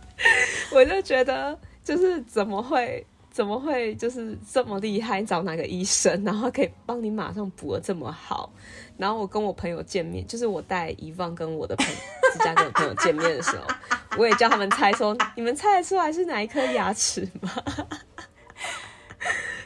[0.72, 1.58] 我就觉得。
[1.82, 5.20] 就是怎么会怎么会就是这么厉害？
[5.22, 8.52] 找哪个医生，然后可以帮你马上补的这么好？
[8.96, 11.94] 然后我跟我朋友见面，就是我带伊芳跟我的朋友
[12.32, 13.66] 芝加哥的朋友见面的时候，
[14.18, 17.50] 我也叫他们猜说，你们猜得出来是哪一颗牙齿吗？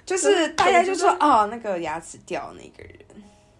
[0.07, 3.04] 就是大家就说哦，那个牙齿掉那个人。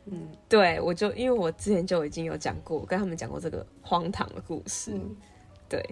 [0.07, 4.93] 嗯，对，我就因为我之前就已经有讲过，我跟他们讲过这个荒唐的故事。
[4.95, 5.17] 嗯、
[5.69, 5.83] 对，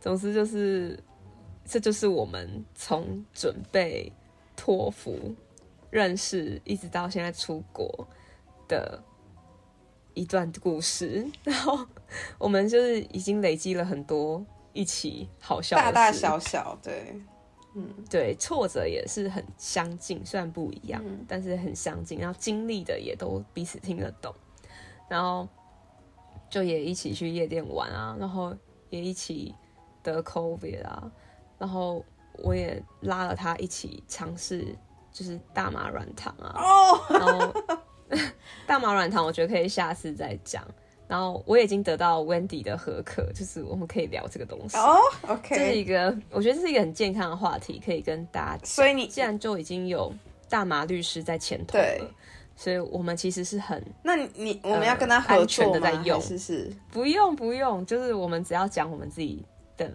[0.00, 0.98] 总之就是。
[1.62, 4.10] 这就是我们从准备
[4.56, 5.32] 托福、
[5.88, 8.08] 认识，一直到现在出国
[8.66, 9.00] 的
[10.14, 11.24] 一段故事。
[11.44, 11.86] 然后
[12.38, 17.14] 我们就是已经累积了很多一起好笑的，大大小小，对，
[17.74, 22.18] 嗯，对，挫折也是很相近，虽然不一样，嗯、但是很相近。
[22.18, 24.34] 然后经历的也都彼此听得懂，
[25.08, 25.48] 然后
[26.48, 28.56] 就也一起去夜店玩啊，然后
[28.88, 29.54] 也一起
[30.02, 31.12] 得 COVID 啊。
[31.58, 32.04] 然后
[32.42, 34.66] 我也拉了他一起尝试，
[35.12, 36.54] 就是大麻软糖啊。
[36.56, 37.00] 哦。
[37.10, 37.54] 然后
[38.66, 40.66] 大麻软糖，我觉得可以下次再讲。
[41.10, 44.76] 然后我已经得到 Wendy 的合可，就是我们可以聊这个东西。
[44.76, 44.96] 哦
[45.26, 45.56] ，OK。
[45.56, 48.64] 这是一个，我觉得这是一个很健康的话题，可以跟大家。
[48.64, 50.12] 所以你既然就已经有
[50.48, 52.02] 大麻律师在前头了，对
[52.54, 53.84] 所以我们其实是很……
[54.04, 56.72] 那你，你我们要跟他合作的在用，是是？
[56.92, 59.44] 不用不用，就是我们只要讲我们自己
[59.76, 59.90] 的。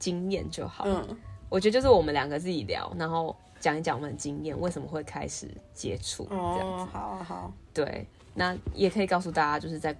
[0.00, 1.04] 经验就好，嗯，
[1.48, 9.92] 我觉得就是我们两个自己聊，然后讲一讲我们的经验，为什么会开始接触，这样子，哦，好啊，好，对，那也可以告诉大家，就是在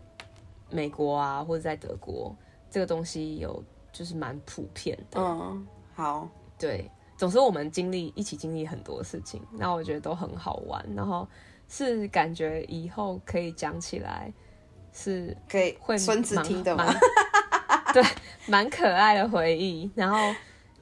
[0.70, 2.34] 美国啊，或者在德国，
[2.70, 3.62] 这个东西有
[3.92, 11.26] 就是蛮普遍的，嗯，好，对，总之我们经历一起经历很多事情，那我觉得都很好玩，然后
[11.68, 14.32] 是感觉以后可以讲起来
[14.92, 16.86] 是可以会孙子听的吗？
[17.92, 18.02] 对，
[18.46, 19.90] 蛮可爱的回忆。
[19.94, 20.18] 然后，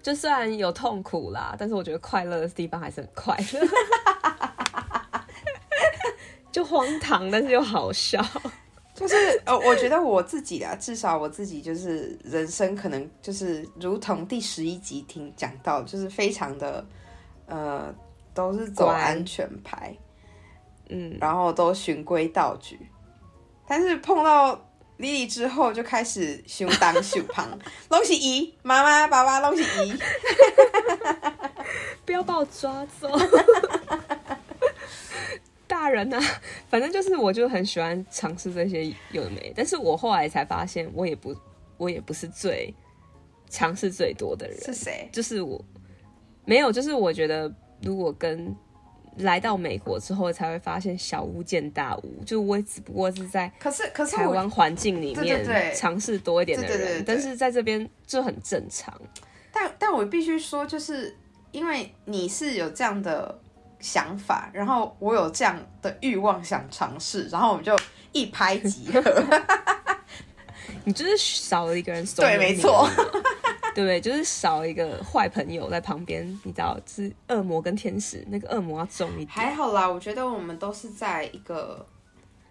[0.03, 3.69] 就虽然有痛苦啦，但是我觉得快乐的地方还是很快乐。
[6.51, 8.25] 就荒唐，但是又好笑。
[8.97, 16.85] 就是呃，我觉得我自己啊，至少我自己就是人生可能就是如同第十一集听讲到，就是非常的
[17.47, 17.95] 呃，
[18.33, 19.95] 都是走安全牌，
[20.89, 22.81] 嗯，然后都循规蹈矩，
[23.69, 24.61] 但是碰到。
[24.99, 27.47] Lily 之后就开始胸当胸胖，
[27.91, 29.93] 拢是姨妈妈爸爸拢是姨，
[32.07, 33.07] 不要把我抓走，
[35.77, 36.21] 大人啊，
[36.71, 41.37] 反正就是我就很喜欢尝试这些有的没，但是我后来才发现，我也不
[41.77, 42.73] 我也不是最
[43.51, 45.09] 尝试最多的人，是谁？
[45.13, 45.63] 就是我
[46.47, 47.53] 没有，就是我觉得
[47.83, 48.55] 如果跟。
[49.21, 52.23] 来到美国之后，才会发现小巫见大巫。
[52.27, 55.43] 就我只不过是在可是可是台湾环境里面
[55.75, 58.93] 尝试多一点的人，但是在这边就很正常。
[59.51, 61.17] 但但我必须说，就是
[61.51, 63.41] 因为你是有这样的
[63.87, 67.79] 想法，然后我有这样的欲望想尝试，然后我们就
[68.11, 69.01] 一拍即合。
[70.83, 72.89] 你就是少了一个人，对，没错。
[73.77, 74.01] 对不对？
[74.01, 79.29] 就是少一个坏朋友在旁边，你知道，是恶魔跟天使，那个恶魔要重一点。
[79.29, 81.87] 还好啦，我觉得我们都是在一个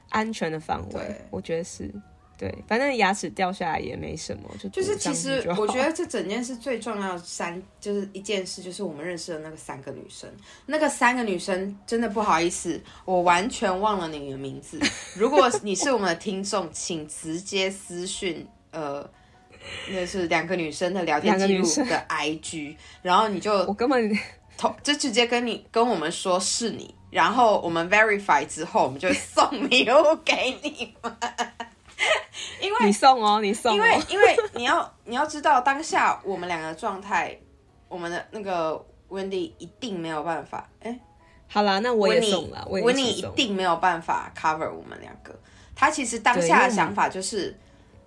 [0.09, 1.21] 安全的范围。
[1.31, 1.91] 我觉得是
[2.37, 10.29] 对，反正牙齿掉下来也没什么，就就是其实我觉得这整件事最重要的三就是一件事，就是我们认识的那个三个女生，
[10.65, 14.79] 那个三个女生真的不好意思，我完全忘了你的名字。
[15.15, 19.09] 如果你是我们的听众，请直接私讯呃。
[19.89, 24.15] 那是两个女生的聊天记录的 IG，然后你就我根本
[24.55, 31.11] 同就直接跟你跟我们说是你，然后我们 verify 之后，我们就送礼物给你们。
[32.61, 37.37] 因为你送哦，你送哦，因为因为你要你要知道当下我们两个状态，
[37.87, 40.69] 我们的那个 Wendy 一定没有办法。
[40.81, 40.99] 哎，
[41.47, 45.37] 好啦，那我也送了，我你一定没有办法 cover 我们两个。
[45.75, 47.53] 他其实当下的想法就是，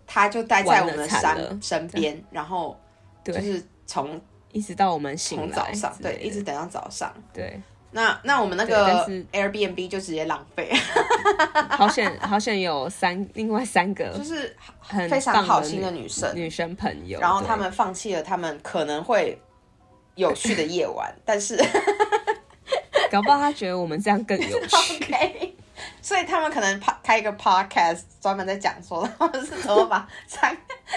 [0.06, 2.78] 他就待在我们的身身边，然后
[3.22, 4.20] 就是从
[4.52, 7.12] 一直到我们醒来，从早上对，一直等到早上。
[7.32, 7.60] 对，
[7.90, 10.70] 那那我们那个 Airbnb 就直接浪费。
[11.70, 19.40] 好险好险有三另外三个就是很非常好心的女生女生朋友，然后他们放弃了他们可能会
[20.14, 21.56] 有趣的夜晚，但是。
[23.10, 24.66] 搞不好他觉得我们这样更有趣，
[25.02, 25.50] okay,
[26.02, 30.54] 所以他们可能开一个 podcast 专门在讲说，他们是怎么把三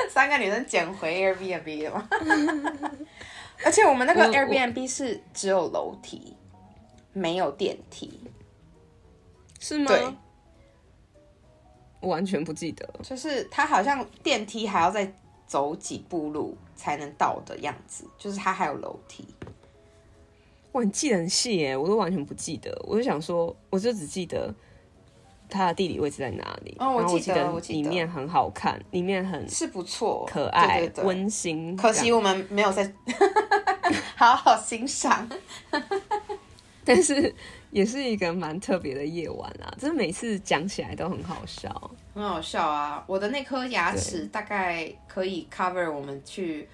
[0.10, 2.06] 三个女生捡回 Airbnb 的吗？
[3.64, 6.36] 而且我们那个 Airbnb 是只有楼梯，
[7.14, 8.20] 没有电梯，
[9.60, 9.86] 是吗？
[9.88, 10.14] 对，
[12.00, 15.14] 我完全不记得，就是它好像电梯还要再
[15.46, 19.26] 走几步路才能到的样子，就是它还有楼梯。
[20.72, 22.74] 我很记得很细耶，我都完全不记得。
[22.88, 24.56] 我就想说，我就只记得
[25.50, 26.74] 它的地理位置在哪里。
[26.80, 31.76] 哦，我记得，我记得里面很好看，里面很是不错，可爱，温馨。
[31.76, 32.90] 可惜我们没有在
[34.16, 35.28] 好好欣赏，
[36.84, 37.34] 但是
[37.72, 39.74] 也是一个蛮特别的夜晚啊！
[39.78, 43.04] 真的每次讲起来都很好笑，很好笑啊！
[43.08, 46.68] 我的那颗牙齿大概可以 cover 我们去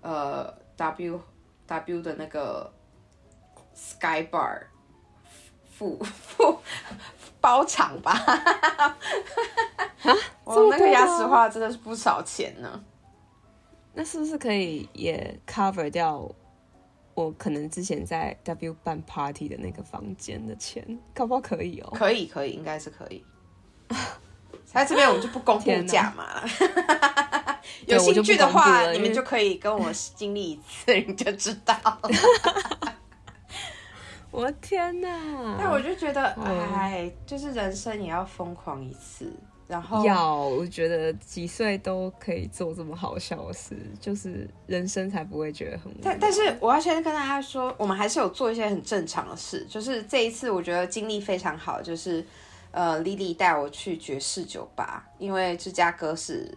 [0.00, 1.20] 呃 W
[1.66, 2.72] W 的那个。
[3.72, 4.64] Sky Bar
[5.70, 6.58] 付付
[7.40, 8.12] 包场吧，
[10.44, 12.84] 我那个牙齿花真的是不少钱呢。
[13.94, 16.30] 那是不是可以也 cover 掉
[17.20, 20.82] 我可能之前在 W 办 party 的那个房间的钱？
[21.14, 21.92] 可不可以哦？
[21.94, 23.22] 可以，可以，应该是可以。
[24.64, 26.48] 在这边我们就不公布价码了。
[27.86, 32.10] 有兴趣的话，你们就可以跟我经历一次，你就知道了。
[34.30, 35.56] 我的天哪！
[35.58, 39.32] 但我就觉得，哎，就是人生也要疯狂一次。
[39.70, 45.92] 然后要，我觉得几岁都可以做这么好笑的事，就是人生才不会觉得很。
[46.02, 49.64] 但但是我要先跟大家说，我们还是有做一些很正常的事。
[49.68, 52.26] 就是这一次，我觉得经历非常好，就是
[52.72, 56.52] 呃，Lily 带我去爵士酒吧，因为芝加哥是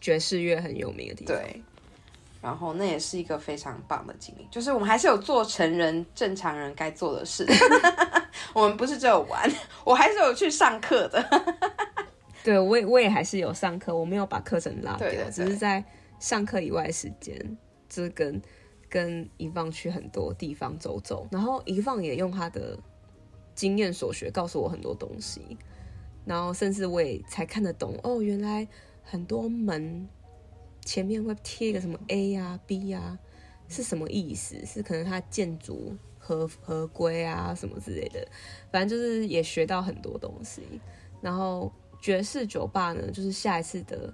[0.00, 1.36] 爵士乐很有名的地方。
[1.36, 1.62] 对。
[2.40, 7.46] 然后那也是一个非常棒的经历，就是我们还是有做成人正常人该做的事，
[8.54, 9.50] 我们不是只有玩，
[9.84, 11.22] 我还是有去上课的。
[12.42, 15.84] 对，我也我也还是有上课，我没有把课程拉掉，对对对，只是在
[16.18, 18.40] 上课以外的时间，就是跟
[18.88, 22.78] 跟一放去很多地方走走，然后一放也用他的
[23.54, 25.58] 经验所学告诉我很多东西，
[26.24, 28.66] 然后甚至我也才看得懂哦，原来
[29.02, 30.08] 很多门。
[30.90, 33.18] 前面会贴一个什么 A 呀、啊、B 呀、啊，
[33.68, 34.66] 是什么意思？
[34.66, 38.26] 是可能它建筑合合规啊什么之类的，
[38.72, 40.80] 反正就是也学到很多东西。
[41.20, 41.72] 然后
[42.02, 44.12] 爵士酒吧呢，就是下一次的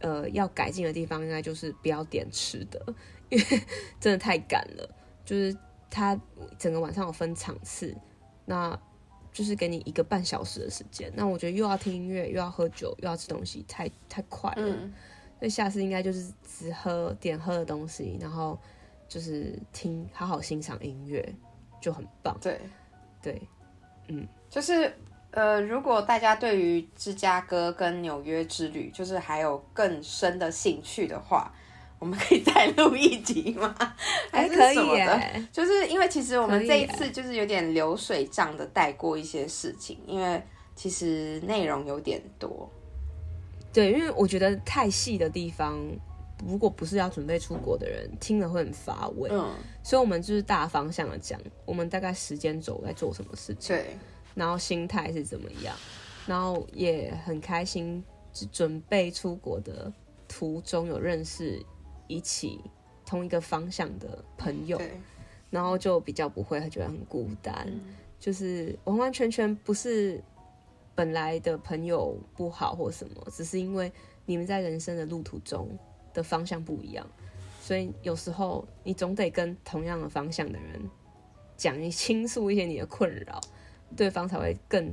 [0.00, 2.84] 呃要改进的地方，应该就是不要点吃的，
[3.30, 3.44] 因为
[4.00, 4.96] 真的太赶了。
[5.24, 5.56] 就是
[5.88, 6.20] 它
[6.58, 7.96] 整个晚上有分场次，
[8.46, 8.76] 那
[9.32, 11.12] 就是给你一个半小时的时间。
[11.14, 14.76] 那我觉得又要听音乐，又要喝酒，又要吃东西，太太快了。
[15.38, 18.58] 所以下次应该就是只喝点喝的东西，然后
[19.08, 21.24] 就是听好好欣赏音乐，
[21.80, 22.36] 就很棒。
[22.40, 22.60] 对，
[23.22, 23.40] 对，
[24.08, 24.92] 嗯，就是
[25.30, 31.54] 呃，如果大家对于芝加哥跟纽约之旅，就是还有更深的兴趣的话，
[32.00, 33.72] 我们可以再录一集吗？
[34.32, 35.18] 还是什么的？
[35.18, 35.46] 可以。
[35.52, 40.42] 就是因为其实我们这一次就是有点流水账的带过一些事情，因为
[40.74, 42.68] 其实内容有点多。
[43.72, 45.78] 对，因为我觉得太细的地方，
[46.46, 49.28] 如果不是要准备出国的人，听了会很乏味。
[49.30, 53.96] 嗯，所以我们就是大方向的讲，我们大概时间轴在做什么事情，对，
[54.34, 55.76] 然后心态是怎么样，
[56.26, 58.02] 然后也很开心，
[58.50, 59.92] 准备出国的
[60.26, 61.62] 途中有认识
[62.06, 62.60] 一起
[63.04, 64.80] 同一个方向的朋友，
[65.50, 70.22] 然后就比较不会觉得很孤单，嗯，就是完完全全不是。
[70.98, 73.92] 本来的朋友不好或什么，只是因为
[74.26, 75.68] 你们在人生的路途中
[76.12, 77.06] 的方向不一样，
[77.62, 80.90] 所以有时候你总得跟同样的方向的人
[81.56, 83.40] 讲，你倾诉一些你的困扰，
[83.96, 84.92] 对方才会更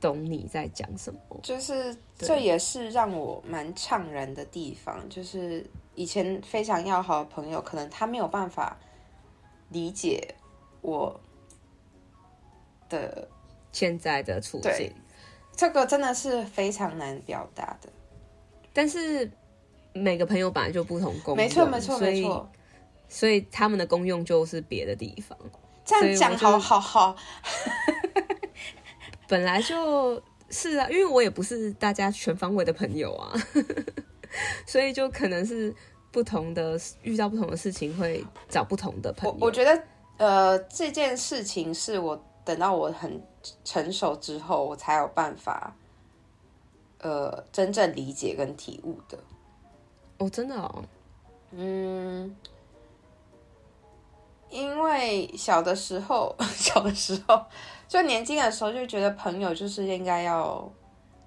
[0.00, 1.20] 懂你在讲什么。
[1.44, 8.76] 就是这也是让我蛮怅然的地方，就是以前非常要好的朋友，可能他没有办法
[9.68, 10.34] 理解
[10.80, 11.20] 我
[12.88, 13.28] 的
[13.70, 14.92] 现在的处境。
[15.56, 17.88] 这个真的是非常难表达的，
[18.72, 19.30] 但是
[19.92, 22.50] 每个朋友本来就不同功用，没错没错没错，
[23.08, 25.38] 所以他们的功用就是别的地方。
[25.84, 27.16] 这样讲好好好。
[29.28, 33.32] 本来就是啊，因为我也不是大家全方位的朋友啊，
[34.66, 35.74] 所以就可能是
[36.10, 39.36] 不同的遇到不同的事情会找不同的朋友。
[39.40, 39.82] 我，我觉得
[40.16, 43.22] 呃，这件事情是我等到我很
[43.64, 45.74] 成熟之后，我才有办法
[47.00, 49.18] 呃真正理解跟体悟的。
[50.18, 50.84] 哦，真的哦，
[51.50, 52.34] 嗯，
[54.50, 57.44] 因为 小的时候，小的时候。
[57.86, 60.68] 就年轻的时候就觉得朋友就是应该要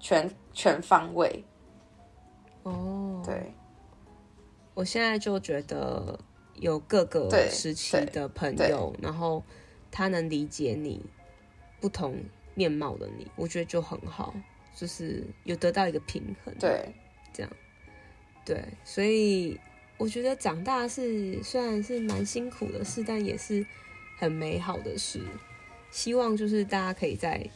[0.00, 1.42] 全 全方位
[2.64, 3.54] 哦，对。
[4.74, 6.18] 我现在就觉得
[6.54, 9.42] 有各个时期的朋友，然后
[9.90, 11.00] 他能理解你
[11.80, 12.18] 不同
[12.54, 14.34] 面貌的你，我觉得就很好，
[14.74, 16.92] 就是有得到一个平衡，对，
[17.32, 17.52] 这样，
[18.44, 19.58] 对，所以
[19.96, 23.64] 我觉得长大是虽然是蛮辛苦的事，但也是
[24.16, 25.20] 很美好的事。
[25.90, 27.48] 希望就是大家可以在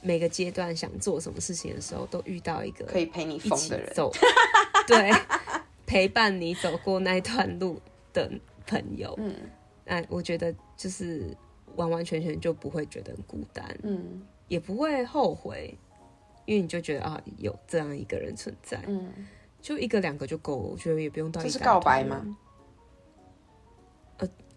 [0.00, 4.10] 每个阶段想做什么事情的时候，都遇到一个可以陪你疯的人，走，
[4.88, 5.12] 对，
[5.86, 7.80] 陪伴你走过那一段路
[8.12, 8.30] 的
[8.66, 9.14] 朋友。
[9.18, 9.34] 嗯，
[9.84, 11.36] 那我觉得就是
[11.76, 15.76] 完完全全就不会觉得很孤单，嗯，也不会后悔，
[16.46, 19.12] 因为你就觉得啊，有这样一个人存在，嗯，
[19.60, 21.44] 就一个两个就够了，我觉得也不用到一。
[21.44, 22.36] 这是告白吗？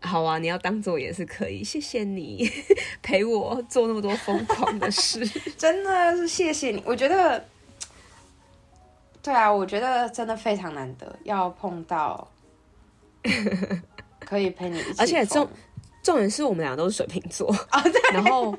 [0.05, 1.64] 好啊，你要当做也是可以。
[1.64, 2.45] 谢谢你
[3.01, 5.26] 陪我做那么多疯狂的事，
[5.57, 6.84] 真的是谢谢你。
[6.86, 7.41] 我觉得，
[9.22, 12.28] 对啊，我觉得真的非常难得，要碰到
[14.20, 14.95] 可以陪你一起。
[14.97, 15.47] 而且重
[16.04, 17.51] 重点是我们俩都是水瓶座。
[18.14, 18.56] 然后，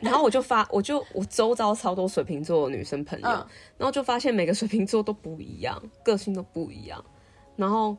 [0.00, 3.46] 然后我就发，我就我周遭超多水瓶座的女生朋友，嗯，
[3.78, 7.04] 然后就发现每个水瓶座都不一样，个性都不一样，
[7.56, 7.96] 然后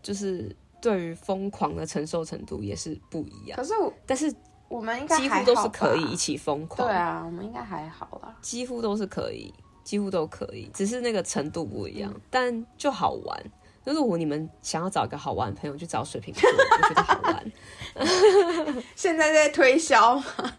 [0.00, 0.56] 就是。
[0.80, 3.56] 对于疯狂的承受程度也是不一样。
[3.56, 3.72] 可是，
[4.04, 4.30] 但是
[4.68, 6.86] 我们应该几乎都是可以一起疯狂。
[6.86, 8.36] 对啊，我们应该还好啦。
[8.42, 9.50] 几乎都是可以，
[9.82, 13.44] 几乎都可以，只是那个程度不一样，嗯、但就好玩。
[13.84, 17.52] 就是如果你们想要找一个好玩的朋友，去找水瓶座，我觉得好玩。
[18.96, 20.24] 现在在推销吗？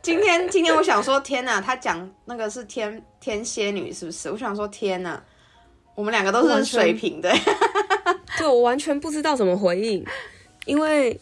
[0.00, 1.60] 今天，今天我想说，天哪！
[1.60, 4.30] 他讲那个是天天蝎女，是不是？
[4.30, 5.22] 我想说，天哪！
[5.94, 7.34] 我们两个都是水瓶的。
[8.38, 10.04] 对，我完全不知道怎么回应，
[10.66, 11.18] 因为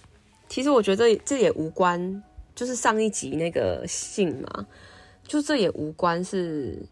[0.49, 2.23] 其实我觉得这也无关，
[2.55, 4.67] 就是上一集那个信嘛，
[5.27, 6.85] 就这也无关是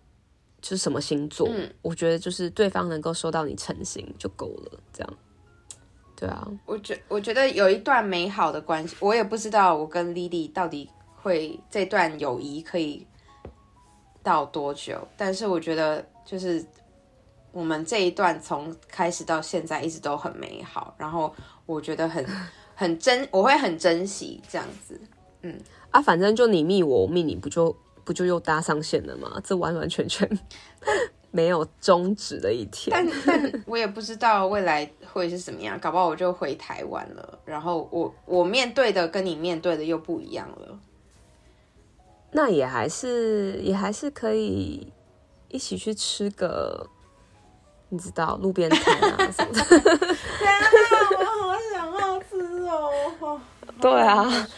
[0.62, 5.14] 就是什么星座，嗯，我觉得就是对方能够收到你诚心就够了，这样。
[6.16, 13.06] 对啊，我觉我觉得有一段美好的关系，我也不知道我跟 Lily 到底会这段友谊可以
[14.22, 16.64] 到多久，但是我觉得就是。
[17.54, 21.30] 我们这一段从开始到现在一直都很美好，然后
[21.66, 22.26] 我觉得很
[22.74, 24.98] 很珍，我会很珍惜这样子。
[25.42, 25.60] 嗯
[25.90, 29.40] 啊，反正就你密我，我密你，不就不就又搭上线了吗？
[29.44, 30.28] 这完完全全
[31.30, 32.90] 没有终止的一天。
[32.92, 40.78] 但但我也不知道未来会是什么样，搞不好我就回台湾了，然后我我面对的跟你面对的又不一样了。
[42.32, 44.90] 那也还是也还是可以
[45.48, 46.86] 一起去吃个。
[47.94, 49.62] 你知道路边摊啊什么的？
[50.38, 50.64] 天啊，
[51.10, 52.36] 我好想要吃
[53.20, 53.38] 哦！
[53.78, 54.48] 对啊，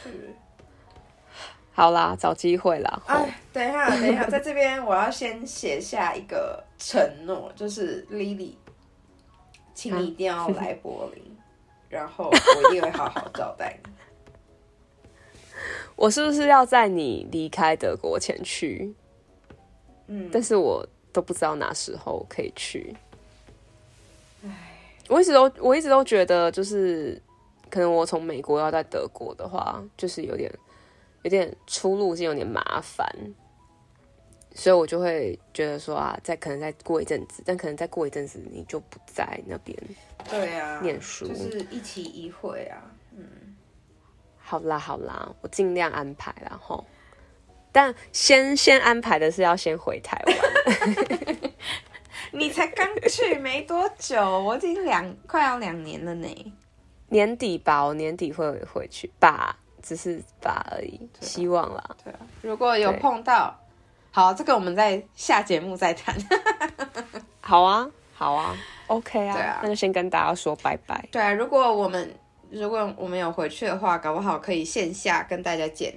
[1.75, 3.03] 好啦，找机会啦。
[3.07, 8.53] 哎，等一下，等一下， 在这边我要先写下一个承诺，就是 Lily，
[9.75, 11.37] 请你一定要来柏林，
[11.89, 13.91] 然后我一定会好好招待你。
[15.97, 18.95] 我是不是要在你离开德国前去？
[20.07, 22.95] 嗯，但是我都不知道哪时候可以去。
[25.09, 27.21] 我一直都我一直都觉得，就是
[27.69, 30.51] 可能我从美国要在德国的话，就是有点
[31.25, 33.07] 有点出路是有点麻烦，
[34.55, 39.77] 所以我就会觉得说啊，再可能再过一阵子，但可能再过一阵子你就不在那边，
[40.31, 41.27] 对啊，念书。
[41.27, 42.77] 就是一期一会啊，
[43.17, 43.25] 嗯，
[44.39, 46.85] 好啦好啦，我尽量安排啦齁，
[47.73, 50.37] 但先先安排的是要先回台湾。
[52.33, 56.53] 你才刚去没多久，我已经两快要两年了呢。
[57.09, 61.97] 年底吧，我年底会回去吧，只是吧而已，希望啦。
[62.03, 63.55] 对啊，如果有碰到，
[64.11, 66.17] 好，这个我们在下节目再谈。
[67.41, 68.57] 好啊，好啊
[68.87, 71.07] ，OK 啊，对啊，那就先跟大家说拜拜。
[71.13, 72.15] 对啊，如果我们
[72.51, 75.93] 如果我们有回去的话，搞不好可以线下跟大家见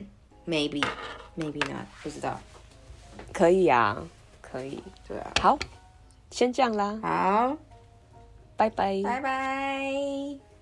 [0.45, 0.83] ，maybe
[1.37, 2.37] maybe not，不知道。
[3.31, 3.97] 可以啊，
[4.41, 4.83] 可以。
[5.07, 5.57] 对啊，好。
[6.29, 7.55] 先这样啦，好，
[8.57, 10.56] 拜拜，拜拜。